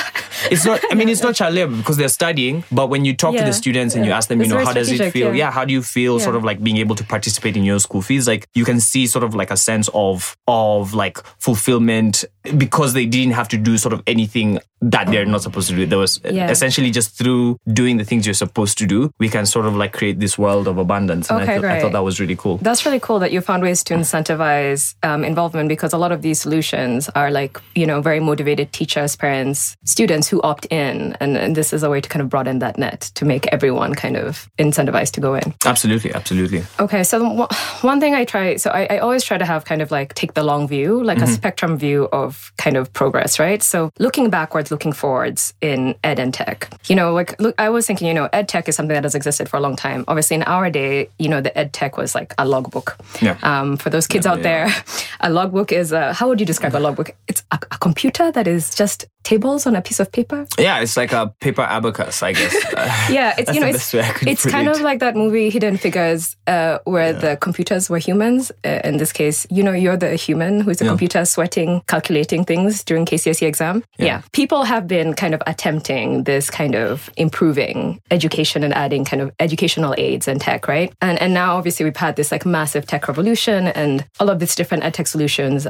It's 0.50 0.64
not, 0.64 0.80
I 0.90 0.94
mean, 0.94 1.08
it's 1.08 1.22
not 1.22 1.34
child 1.34 1.54
labor 1.54 1.76
because 1.76 1.96
they're 1.96 2.08
studying. 2.08 2.64
But 2.70 2.88
when 2.88 3.04
you 3.04 3.14
talk 3.14 3.34
yeah, 3.34 3.40
to 3.40 3.46
the 3.46 3.52
students 3.52 3.94
and 3.94 4.04
you 4.04 4.12
ask 4.12 4.28
them, 4.28 4.40
you 4.40 4.48
know, 4.48 4.64
how 4.64 4.72
does 4.72 4.90
it 4.90 5.12
feel? 5.12 5.28
Yeah. 5.28 5.46
yeah. 5.46 5.50
how 5.50 5.64
do 5.64 5.72
you 5.72 5.82
feel 5.82 6.18
sort 6.20 6.36
of 6.36 6.44
like 6.44 6.62
being 6.62 6.76
able 6.78 6.94
to 6.96 7.04
participate 7.04 7.56
in 7.56 7.64
your 7.64 7.78
school 7.78 8.02
fees? 8.02 8.26
Like 8.26 8.48
you 8.54 8.64
can 8.64 8.80
see 8.80 9.06
sort 9.06 9.24
of 9.24 9.34
like 9.34 9.50
a 9.50 9.56
sense 9.56 9.88
of, 9.94 10.36
of 10.46 10.94
like 10.94 11.18
fulfillment 11.38 12.24
because 12.56 12.92
they 12.92 13.06
didn't 13.06 13.32
have 13.34 13.48
to 13.48 13.56
do 13.58 13.76
sort 13.78 13.92
of 13.92 14.02
anything 14.06 14.58
that 14.82 15.06
they're 15.08 15.24
not 15.24 15.42
supposed 15.42 15.68
to 15.68 15.74
do. 15.74 15.86
There 15.86 15.98
was 15.98 16.20
Yeah. 16.22 16.50
essentially 16.50 16.90
just 16.90 17.16
through 17.16 17.58
doing 17.72 17.96
the 17.96 18.04
things 18.04 18.26
you're 18.26 18.34
supposed 18.34 18.78
to 18.78 18.86
do, 18.86 19.10
we 19.18 19.28
can 19.28 19.46
sort 19.46 19.66
of 19.66 19.74
like 19.74 19.92
create 19.92 20.20
this 20.20 20.36
world 20.38 20.68
of 20.68 20.78
abundance. 20.78 21.30
And 21.30 21.42
Okay, 21.42 21.54
I, 21.56 21.60
thought, 21.60 21.64
I 21.64 21.80
thought 21.80 21.92
that 21.92 22.04
was 22.04 22.20
really 22.20 22.36
cool. 22.36 22.58
That's 22.58 22.84
really 22.84 23.00
cool 23.00 23.18
that 23.20 23.32
you 23.32 23.40
found 23.40 23.62
ways 23.62 23.82
to 23.84 23.94
incentivize 23.94 24.94
um, 25.02 25.24
involvement 25.24 25.65
because 25.68 25.92
a 25.92 25.98
lot 25.98 26.12
of 26.12 26.22
these 26.22 26.40
solutions 26.40 27.08
are 27.10 27.30
like, 27.30 27.60
you 27.74 27.86
know, 27.86 28.00
very 28.00 28.20
motivated 28.20 28.72
teachers, 28.72 29.16
parents, 29.16 29.76
students 29.84 30.28
who 30.28 30.40
opt 30.42 30.66
in. 30.66 31.16
And, 31.20 31.36
and 31.36 31.56
this 31.56 31.72
is 31.72 31.82
a 31.82 31.90
way 31.90 32.00
to 32.00 32.08
kind 32.08 32.22
of 32.22 32.28
broaden 32.28 32.60
that 32.60 32.78
net 32.78 33.10
to 33.14 33.24
make 33.24 33.46
everyone 33.48 33.94
kind 33.94 34.16
of 34.16 34.48
incentivized 34.58 35.12
to 35.12 35.20
go 35.20 35.34
in. 35.34 35.54
Absolutely, 35.64 36.12
absolutely. 36.14 36.64
Okay, 36.78 37.02
so 37.02 37.46
one- 37.82 37.96
thing 37.96 38.14
I 38.14 38.24
try, 38.26 38.56
so 38.56 38.70
I, 38.70 38.86
I 38.90 38.98
always 38.98 39.24
try 39.24 39.38
to 39.38 39.44
have 39.46 39.64
kind 39.64 39.80
of 39.80 39.90
like 39.90 40.12
take 40.14 40.34
the 40.34 40.42
long 40.42 40.68
view, 40.68 41.02
like 41.02 41.18
a 41.18 41.26
spectrum 41.26 41.78
view 41.78 42.08
of 42.12 42.52
kind 42.58 42.76
of 42.76 42.92
progress, 42.92 43.38
right? 43.38 43.62
So 43.62 43.90
looking 43.98 44.28
backwards, 44.28 44.70
looking 44.70 44.92
forwards 44.92 45.54
in 45.62 45.94
ed 46.04 46.18
and 46.18 46.34
tech. 46.34 46.68
You 46.88 46.96
know, 46.96 47.14
like 47.14 47.40
look, 47.40 47.54
I 47.58 47.70
was 47.70 47.86
thinking, 47.86 48.06
you 48.06 48.12
know, 48.12 48.28
ed 48.34 48.48
tech 48.48 48.68
is 48.68 48.76
something 48.76 48.94
that 48.94 49.04
has 49.04 49.14
existed 49.14 49.48
for 49.48 49.56
a 49.56 49.60
long 49.60 49.76
time. 49.76 50.04
Obviously, 50.08 50.36
in 50.36 50.42
our 50.42 50.68
day, 50.68 51.08
you 51.18 51.28
know, 51.28 51.40
the 51.40 51.56
ed 51.56 51.72
tech 51.72 51.96
was 51.96 52.14
like 52.14 52.34
a 52.36 52.46
logbook. 52.46 52.98
Yeah. 53.22 53.38
Um, 53.42 53.78
for 53.78 53.88
those 53.88 54.06
kids 54.06 54.26
out 54.26 54.42
there, 54.42 54.68
a 55.20 55.30
logbook 55.30 55.55
is 55.72 55.92
a, 55.92 56.12
how 56.12 56.28
would 56.28 56.40
you 56.40 56.46
describe 56.46 56.74
a 56.74 56.78
logbook? 56.78 57.16
It's 57.28 57.42
a, 57.50 57.58
a 57.70 57.78
computer 57.78 58.30
that 58.32 58.46
is 58.46 58.74
just 58.74 59.06
tables 59.26 59.66
on 59.66 59.74
a 59.74 59.82
piece 59.82 59.98
of 59.98 60.12
paper. 60.12 60.46
Yeah, 60.56 60.78
it's 60.78 60.96
like 60.96 61.12
a 61.12 61.34
paper 61.40 61.62
abacus, 61.62 62.22
I 62.22 62.32
guess. 62.32 62.54
Yeah, 63.10 63.34
it's 63.36 63.52
you 63.54 63.60
know, 63.60 63.66
it's, 63.66 63.78
best 63.78 63.94
way 63.94 64.00
I 64.00 64.12
could 64.12 64.28
it's 64.28 64.46
kind 64.46 64.68
of 64.68 64.80
like 64.80 65.00
that 65.00 65.16
movie 65.16 65.50
Hidden 65.50 65.76
Figures, 65.78 66.36
uh, 66.46 66.78
where 66.84 67.12
the 67.12 67.36
computers 67.36 67.90
were 67.90 67.98
humans. 67.98 68.52
Uh, 68.64 68.80
in 68.84 68.96
this 68.98 69.12
case, 69.12 69.46
you 69.50 69.62
know, 69.62 69.72
you're 69.72 69.96
the 69.96 70.14
human 70.14 70.60
who's 70.60 70.78
the 70.78 70.84
computer 70.86 71.24
sweating, 71.24 71.82
calculating 71.88 72.44
things 72.44 72.84
during 72.84 73.04
KCSE 73.04 73.46
exam. 73.46 73.82
Yeah. 73.98 74.22
people 74.32 74.64
have 74.64 74.86
been 74.86 75.14
kind 75.14 75.34
of 75.34 75.42
attempting 75.46 76.24
this 76.24 76.50
kind 76.50 76.74
of 76.74 77.10
improving 77.16 78.00
education 78.10 78.62
and 78.62 78.72
adding 78.74 79.04
kind 79.04 79.22
of 79.22 79.32
educational 79.40 79.94
aids 79.98 80.28
and 80.28 80.40
tech, 80.40 80.68
right? 80.68 80.92
And 81.00 81.18
and 81.20 81.34
now 81.34 81.56
obviously 81.56 81.84
we've 81.84 81.96
had 81.96 82.14
this 82.16 82.30
like 82.30 82.46
massive 82.46 82.86
tech 82.86 83.08
revolution, 83.08 83.66
and 83.68 84.04
all 84.20 84.30
of 84.30 84.38
these 84.38 84.54
different 84.54 84.84
ed 84.84 84.94
tech 84.94 85.06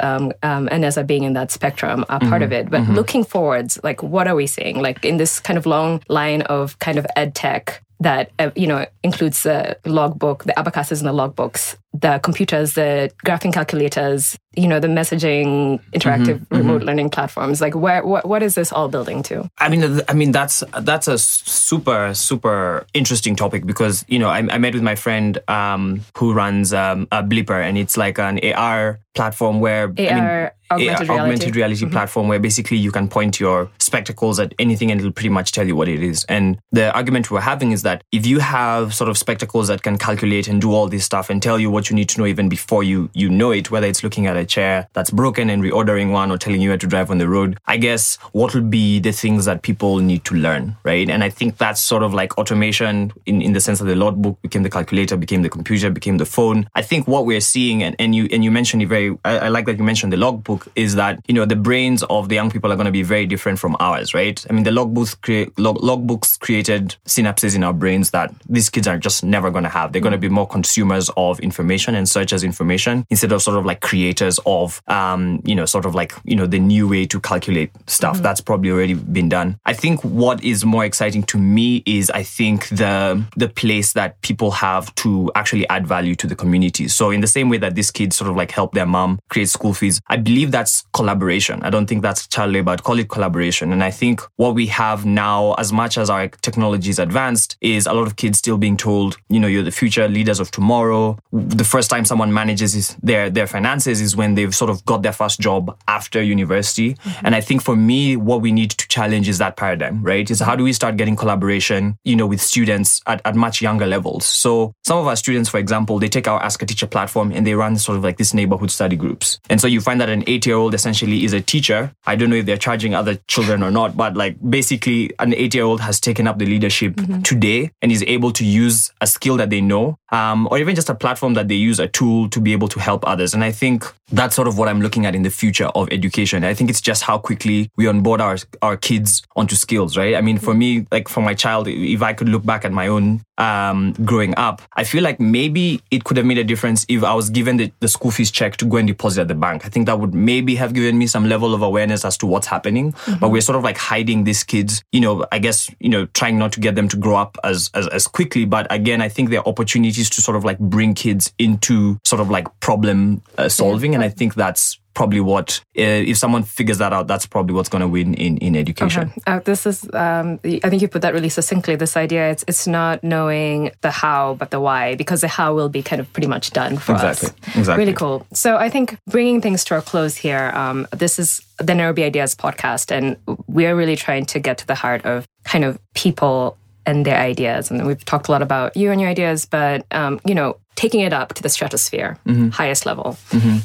um, 0.00 0.32
um, 0.42 0.68
and 0.70 0.84
as 0.84 0.98
being 1.06 1.24
in 1.24 1.34
that 1.34 1.50
spectrum 1.50 2.04
are 2.08 2.20
part 2.20 2.42
of 2.42 2.52
it. 2.52 2.70
But 2.70 2.82
looking 2.88 3.24
forwards, 3.24 3.78
like 3.82 4.02
what 4.02 4.26
are 4.26 4.34
we 4.34 4.46
seeing? 4.46 4.80
Like 4.80 5.04
in 5.04 5.16
this 5.18 5.40
kind 5.40 5.58
of 5.58 5.66
long 5.66 6.02
line 6.08 6.42
of 6.42 6.78
kind 6.78 6.98
of 6.98 7.06
ed 7.16 7.34
tech 7.34 7.82
that 8.00 8.30
uh, 8.38 8.50
you 8.54 8.66
know 8.66 8.86
includes 9.02 9.42
the 9.42 9.78
logbook, 9.84 10.44
the 10.44 10.58
abacuses 10.58 11.00
and 11.00 11.08
the 11.08 11.12
logbooks, 11.12 11.76
the 12.00 12.20
computers, 12.22 12.74
the 12.74 13.10
graphing 13.24 13.52
calculators, 13.52 14.36
you 14.54 14.66
know, 14.66 14.80
the 14.80 14.88
messaging, 14.88 15.80
interactive 15.92 16.44
remote 16.50 16.82
learning 16.82 17.10
platforms. 17.10 17.60
Like, 17.60 17.74
where 17.74 18.04
what, 18.04 18.26
what 18.26 18.42
is 18.42 18.54
this 18.54 18.72
all 18.72 18.88
building 18.88 19.22
to? 19.24 19.48
I 19.58 19.68
mean, 19.68 20.00
I 20.08 20.14
mean 20.14 20.32
that's 20.32 20.62
that's 20.80 21.08
a 21.08 21.18
super 21.18 22.14
super 22.14 22.86
interesting 22.94 23.36
topic 23.36 23.66
because 23.66 24.04
you 24.08 24.18
know 24.18 24.28
I, 24.28 24.38
I 24.38 24.58
met 24.58 24.74
with 24.74 24.82
my 24.82 24.94
friend 24.94 25.38
um, 25.48 26.00
who 26.16 26.32
runs 26.32 26.72
um, 26.72 27.08
a 27.12 27.22
Blippar 27.22 27.62
and 27.62 27.76
it's 27.78 27.96
like 27.96 28.18
an 28.18 28.40
AR 28.54 28.98
platform 29.16 29.60
where 29.60 29.88
I 29.88 30.02
mean, 30.02 30.12
AR, 30.12 30.52
augmented 30.70 31.10
AR, 31.10 31.16
reality. 31.16 31.20
augmented 31.20 31.56
reality 31.56 31.86
platform 31.86 32.28
where 32.28 32.38
basically 32.38 32.76
you 32.76 32.92
can 32.92 33.08
point 33.08 33.40
your 33.40 33.70
spectacles 33.78 34.38
at 34.38 34.54
anything 34.58 34.90
and 34.92 35.00
it'll 35.00 35.12
pretty 35.12 35.30
much 35.30 35.52
tell 35.52 35.66
you 35.66 35.74
what 35.74 35.88
it 35.88 36.02
is. 36.02 36.24
And 36.28 36.58
the 36.70 36.94
argument 36.94 37.30
we're 37.30 37.40
having 37.40 37.72
is 37.72 37.82
that 37.82 38.04
if 38.12 38.26
you 38.26 38.38
have 38.38 38.94
sort 38.94 39.10
of 39.10 39.18
spectacles 39.18 39.68
that 39.68 39.82
can 39.82 39.98
calculate 39.98 40.46
and 40.46 40.60
do 40.60 40.72
all 40.72 40.88
this 40.88 41.04
stuff 41.04 41.30
and 41.30 41.42
tell 41.42 41.58
you 41.58 41.70
what 41.70 41.85
you 41.90 41.96
need 41.96 42.08
to 42.10 42.20
know 42.20 42.26
even 42.26 42.48
before 42.48 42.82
you 42.82 43.10
you 43.14 43.28
know 43.28 43.50
it, 43.50 43.70
whether 43.70 43.86
it's 43.86 44.02
looking 44.02 44.26
at 44.26 44.36
a 44.36 44.44
chair 44.44 44.88
that's 44.92 45.10
broken 45.10 45.50
and 45.50 45.62
reordering 45.62 46.12
one 46.12 46.30
or 46.30 46.38
telling 46.38 46.60
you 46.60 46.70
how 46.70 46.76
to 46.76 46.86
drive 46.86 47.10
on 47.10 47.18
the 47.18 47.28
road, 47.28 47.58
I 47.66 47.76
guess 47.76 48.16
what 48.32 48.54
will 48.54 48.62
be 48.62 49.00
the 49.00 49.12
things 49.12 49.44
that 49.44 49.62
people 49.62 49.98
need 49.98 50.24
to 50.26 50.34
learn, 50.34 50.76
right? 50.84 51.08
And 51.08 51.22
I 51.22 51.30
think 51.30 51.58
that's 51.58 51.80
sort 51.80 52.02
of 52.02 52.14
like 52.14 52.38
automation 52.38 53.12
in, 53.26 53.42
in 53.42 53.52
the 53.52 53.60
sense 53.60 53.78
that 53.78 53.86
the 53.86 53.96
logbook 53.96 54.40
became 54.42 54.62
the 54.62 54.70
calculator, 54.70 55.16
became 55.16 55.42
the 55.42 55.48
computer, 55.48 55.90
became 55.90 56.18
the 56.18 56.26
phone. 56.26 56.68
I 56.74 56.82
think 56.82 57.06
what 57.08 57.26
we're 57.26 57.40
seeing, 57.40 57.82
and, 57.82 57.96
and 57.98 58.14
you 58.14 58.28
and 58.32 58.44
you 58.44 58.50
mentioned 58.50 58.82
it 58.82 58.86
very, 58.86 59.16
I, 59.24 59.38
I 59.38 59.48
like 59.48 59.66
that 59.66 59.78
you 59.78 59.84
mentioned 59.84 60.12
the 60.12 60.16
logbook, 60.16 60.68
is 60.74 60.94
that 60.96 61.20
you 61.28 61.34
know 61.34 61.44
the 61.44 61.56
brains 61.56 62.02
of 62.04 62.28
the 62.28 62.34
young 62.34 62.50
people 62.50 62.72
are 62.72 62.76
going 62.76 62.86
to 62.86 62.92
be 62.92 63.02
very 63.02 63.26
different 63.26 63.58
from 63.58 63.76
ours, 63.80 64.14
right? 64.14 64.44
I 64.48 64.52
mean, 64.52 64.64
the 64.64 64.70
logbooks 64.70 65.20
create 65.20 65.56
log, 65.58 65.78
logbooks 65.78 66.38
created 66.38 66.96
synapses 67.06 67.54
in 67.54 67.64
our 67.64 67.72
brains 67.72 68.10
that 68.10 68.32
these 68.48 68.70
kids 68.70 68.86
are 68.86 68.98
just 68.98 69.24
never 69.24 69.50
going 69.50 69.64
to 69.64 69.70
have. 69.70 69.92
They're 69.92 70.02
going 70.02 70.12
to 70.12 70.18
be 70.18 70.28
more 70.28 70.46
consumers 70.46 71.10
of 71.16 71.40
information 71.40 71.75
and 71.84 72.08
search 72.08 72.32
as 72.32 72.42
information 72.44 73.06
instead 73.10 73.32
of 73.32 73.42
sort 73.42 73.58
of 73.58 73.64
like 73.64 73.80
creators 73.80 74.38
of, 74.46 74.82
um, 74.88 75.42
you 75.44 75.54
know, 75.54 75.66
sort 75.66 75.84
of 75.84 75.94
like 75.94 76.12
you 76.24 76.36
know 76.36 76.46
the 76.46 76.58
new 76.58 76.88
way 76.88 77.06
to 77.06 77.20
calculate 77.20 77.70
stuff. 77.86 78.18
That's 78.18 78.40
probably 78.40 78.70
already 78.70 78.94
been 78.94 79.28
done. 79.28 79.58
I 79.66 79.72
think 79.72 80.02
what 80.02 80.42
is 80.42 80.64
more 80.64 80.84
exciting 80.84 81.22
to 81.24 81.38
me 81.38 81.82
is 81.86 82.10
I 82.10 82.22
think 82.22 82.68
the 82.68 83.24
the 83.36 83.48
place 83.48 83.92
that 83.92 84.20
people 84.22 84.50
have 84.52 84.94
to 84.96 85.30
actually 85.34 85.68
add 85.68 85.86
value 85.86 86.14
to 86.16 86.26
the 86.26 86.36
community. 86.36 86.88
So 86.88 87.10
in 87.10 87.20
the 87.20 87.26
same 87.26 87.48
way 87.48 87.58
that 87.58 87.74
these 87.74 87.90
kids 87.90 88.16
sort 88.16 88.30
of 88.30 88.36
like 88.36 88.50
help 88.50 88.72
their 88.72 88.86
mom 88.86 89.18
create 89.28 89.48
school 89.48 89.74
fees, 89.74 90.00
I 90.08 90.16
believe 90.16 90.50
that's 90.50 90.84
collaboration. 90.92 91.62
I 91.62 91.70
don't 91.70 91.86
think 91.86 92.02
that's 92.02 92.26
child 92.26 92.52
labor. 92.52 92.70
I'd 92.70 92.82
call 92.82 92.98
it 92.98 93.08
collaboration. 93.08 93.72
And 93.72 93.82
I 93.82 93.90
think 93.90 94.20
what 94.36 94.54
we 94.54 94.66
have 94.66 95.04
now, 95.04 95.54
as 95.54 95.72
much 95.72 95.98
as 95.98 96.10
our 96.10 96.28
technology 96.28 96.90
is 96.90 96.98
advanced, 96.98 97.56
is 97.60 97.86
a 97.86 97.92
lot 97.92 98.06
of 98.06 98.16
kids 98.16 98.38
still 98.38 98.58
being 98.58 98.76
told, 98.76 99.16
you 99.28 99.40
know, 99.40 99.48
you're 99.48 99.62
the 99.62 99.70
future 99.70 100.08
leaders 100.08 100.40
of 100.40 100.50
tomorrow. 100.50 101.18
The 101.56 101.64
first 101.64 101.88
time 101.88 102.04
someone 102.04 102.34
manages 102.34 102.74
his, 102.74 102.94
their 103.02 103.30
their 103.30 103.46
finances 103.46 104.02
is 104.02 104.14
when 104.14 104.34
they've 104.34 104.54
sort 104.54 104.70
of 104.70 104.84
got 104.84 105.02
their 105.02 105.12
first 105.12 105.40
job 105.40 105.74
after 105.88 106.22
university. 106.22 106.98
And 107.24 107.34
I 107.34 107.40
think 107.40 107.62
for 107.62 107.74
me, 107.74 108.14
what 108.14 108.42
we 108.42 108.52
need 108.52 108.72
to 108.72 108.86
challenge 108.88 109.26
is 109.26 109.38
that 109.38 109.56
paradigm, 109.56 110.02
right? 110.02 110.30
Is 110.30 110.40
how 110.40 110.54
do 110.54 110.64
we 110.64 110.74
start 110.74 110.98
getting 110.98 111.16
collaboration, 111.16 111.96
you 112.04 112.14
know, 112.14 112.26
with 112.26 112.42
students 112.42 113.00
at, 113.06 113.22
at 113.24 113.34
much 113.34 113.62
younger 113.62 113.86
levels? 113.86 114.26
So 114.26 114.74
some 114.84 114.98
of 114.98 115.06
our 115.06 115.16
students, 115.16 115.48
for 115.48 115.56
example, 115.56 115.98
they 115.98 116.08
take 116.08 116.28
our 116.28 116.42
Ask 116.42 116.60
a 116.60 116.66
Teacher 116.66 116.86
platform 116.86 117.32
and 117.32 117.46
they 117.46 117.54
run 117.54 117.78
sort 117.78 117.96
of 117.96 118.04
like 118.04 118.18
this 118.18 118.34
neighborhood 118.34 118.70
study 118.70 118.96
groups. 118.96 119.40
And 119.48 119.58
so 119.58 119.66
you 119.66 119.80
find 119.80 119.98
that 120.02 120.10
an 120.10 120.24
eight 120.26 120.44
year 120.44 120.56
old 120.56 120.74
essentially 120.74 121.24
is 121.24 121.32
a 121.32 121.40
teacher. 121.40 121.90
I 122.06 122.16
don't 122.16 122.28
know 122.28 122.36
if 122.36 122.44
they're 122.44 122.58
charging 122.58 122.94
other 122.94 123.14
children 123.28 123.62
or 123.62 123.70
not, 123.70 123.96
but 123.96 124.14
like 124.14 124.36
basically 124.50 125.10
an 125.18 125.32
eight 125.32 125.54
year 125.54 125.64
old 125.64 125.80
has 125.80 126.00
taken 126.00 126.26
up 126.26 126.38
the 126.38 126.44
leadership 126.44 127.00
today 127.24 127.70
and 127.80 127.90
is 127.90 128.04
able 128.06 128.32
to 128.32 128.44
use 128.44 128.92
a 129.00 129.06
skill 129.06 129.38
that 129.38 129.48
they 129.48 129.62
know, 129.62 129.96
um, 130.12 130.46
or 130.50 130.58
even 130.58 130.74
just 130.74 130.90
a 130.90 130.94
platform 130.94 131.32
that 131.34 131.45
they 131.48 131.54
use, 131.54 131.78
a 131.78 131.88
tool 131.88 132.28
to 132.30 132.40
be 132.40 132.52
able 132.52 132.68
to 132.68 132.80
help 132.80 133.06
others. 133.06 133.34
And 133.34 133.44
I 133.44 133.52
think 133.52 133.84
that's 134.12 134.36
sort 134.36 134.46
of 134.46 134.56
what 134.56 134.68
I'm 134.68 134.80
looking 134.80 135.04
at 135.04 135.14
in 135.14 135.22
the 135.22 135.30
future 135.30 135.66
of 135.66 135.88
education. 135.90 136.44
I 136.44 136.54
think 136.54 136.70
it's 136.70 136.80
just 136.80 137.02
how 137.02 137.18
quickly 137.18 137.70
we 137.76 137.86
onboard 137.88 138.20
our 138.20 138.36
our 138.62 138.76
kids 138.76 139.22
onto 139.34 139.56
skills, 139.56 139.96
right? 139.96 140.14
I 140.14 140.20
mean, 140.20 140.38
for 140.38 140.54
me, 140.54 140.86
like 140.92 141.08
for 141.08 141.20
my 141.20 141.34
child, 141.34 141.66
if 141.68 142.02
I 142.02 142.12
could 142.12 142.28
look 142.28 142.44
back 142.44 142.64
at 142.64 142.72
my 142.72 142.86
own 142.86 143.22
um, 143.38 143.92
growing 144.04 144.34
up, 144.36 144.62
I 144.74 144.84
feel 144.84 145.02
like 145.02 145.18
maybe 145.18 145.82
it 145.90 146.04
could 146.04 146.16
have 146.16 146.26
made 146.26 146.38
a 146.38 146.44
difference 146.44 146.86
if 146.88 147.02
I 147.02 147.14
was 147.14 147.30
given 147.30 147.56
the, 147.56 147.72
the 147.80 147.88
school 147.88 148.10
fees 148.10 148.30
check 148.30 148.56
to 148.58 148.64
go 148.64 148.76
and 148.76 148.86
deposit 148.86 149.22
at 149.22 149.28
the 149.28 149.34
bank. 149.34 149.66
I 149.66 149.68
think 149.68 149.86
that 149.86 149.98
would 149.98 150.14
maybe 150.14 150.54
have 150.54 150.72
given 150.72 150.96
me 150.98 151.06
some 151.06 151.28
level 151.28 151.52
of 151.52 151.62
awareness 151.62 152.04
as 152.04 152.16
to 152.18 152.26
what's 152.26 152.46
happening. 152.46 152.94
But 153.20 153.30
we're 153.30 153.40
sort 153.40 153.56
of 153.56 153.64
like 153.64 153.76
hiding 153.76 154.24
these 154.24 154.44
kids, 154.44 154.82
you 154.92 155.00
know, 155.00 155.26
I 155.32 155.38
guess, 155.38 155.68
you 155.80 155.88
know, 155.88 156.06
trying 156.06 156.38
not 156.38 156.52
to 156.52 156.60
get 156.60 156.76
them 156.76 156.88
to 156.88 156.96
grow 156.96 157.16
up 157.16 157.36
as, 157.44 157.70
as, 157.74 157.88
as 157.88 158.06
quickly. 158.06 158.44
But 158.44 158.66
again, 158.70 159.00
I 159.00 159.08
think 159.08 159.30
there 159.30 159.40
are 159.40 159.48
opportunities 159.48 160.08
to 160.10 160.22
sort 160.22 160.36
of 160.36 160.44
like 160.44 160.58
bring 160.58 160.94
kids 160.94 161.32
into 161.38 161.98
sort 162.04 162.20
of 162.20 162.30
like 162.30 162.46
problem 162.60 163.22
uh, 163.38 163.48
solving. 163.48 163.94
And 163.94 164.02
I 164.02 164.08
think 164.08 164.34
that's 164.34 164.78
probably 164.94 165.20
what, 165.20 165.60
uh, 165.76 165.82
if 165.82 166.16
someone 166.16 166.42
figures 166.42 166.78
that 166.78 166.90
out, 166.90 167.06
that's 167.06 167.26
probably 167.26 167.54
what's 167.54 167.68
going 167.68 167.82
to 167.82 167.88
win 167.88 168.14
in, 168.14 168.38
in 168.38 168.56
education. 168.56 169.12
Uh, 169.26 169.40
this 169.40 169.66
is, 169.66 169.84
um, 169.92 170.40
I 170.42 170.70
think 170.70 170.80
you 170.80 170.88
put 170.88 171.02
that 171.02 171.12
really 171.12 171.28
succinctly. 171.28 171.76
This 171.76 171.98
idea, 171.98 172.30
it's 172.30 172.44
it's 172.48 172.66
not 172.66 173.04
knowing 173.04 173.72
the 173.82 173.90
how, 173.90 174.34
but 174.38 174.50
the 174.50 174.58
why, 174.58 174.94
because 174.94 175.20
the 175.20 175.28
how 175.28 175.54
will 175.54 175.68
be 175.68 175.82
kind 175.82 176.00
of 176.00 176.10
pretty 176.14 176.28
much 176.28 176.50
done 176.52 176.78
for 176.78 176.92
Exactly, 176.92 177.28
us. 177.28 177.56
exactly. 177.56 177.84
Really 177.84 177.92
cool. 177.96 178.26
So 178.32 178.56
I 178.56 178.70
think 178.70 178.96
bringing 179.06 179.42
things 179.42 179.64
to 179.64 179.76
a 179.76 179.82
close 179.82 180.16
here. 180.16 180.50
Um, 180.54 180.88
this 180.92 181.18
is 181.18 181.42
the 181.58 181.74
Nairobi 181.74 182.02
Ideas 182.02 182.34
podcast, 182.34 182.90
and 182.90 183.18
we're 183.46 183.76
really 183.76 183.96
trying 183.96 184.24
to 184.26 184.38
get 184.40 184.56
to 184.58 184.66
the 184.66 184.74
heart 184.74 185.04
of 185.04 185.26
kind 185.44 185.64
of 185.64 185.78
people 185.94 186.56
and 186.86 187.04
their 187.04 187.18
ideas. 187.18 187.70
And 187.70 187.86
we've 187.86 188.04
talked 188.04 188.28
a 188.28 188.32
lot 188.32 188.40
about 188.40 188.76
you 188.78 188.92
and 188.92 189.00
your 189.00 189.10
ideas, 189.10 189.44
but 189.44 189.84
um, 189.90 190.20
you 190.24 190.34
know, 190.34 190.56
taking 190.76 191.00
it 191.00 191.12
up 191.12 191.34
to 191.34 191.42
the 191.42 191.48
stratosphere, 191.48 192.16
highest 192.52 192.86
level. 192.86 193.16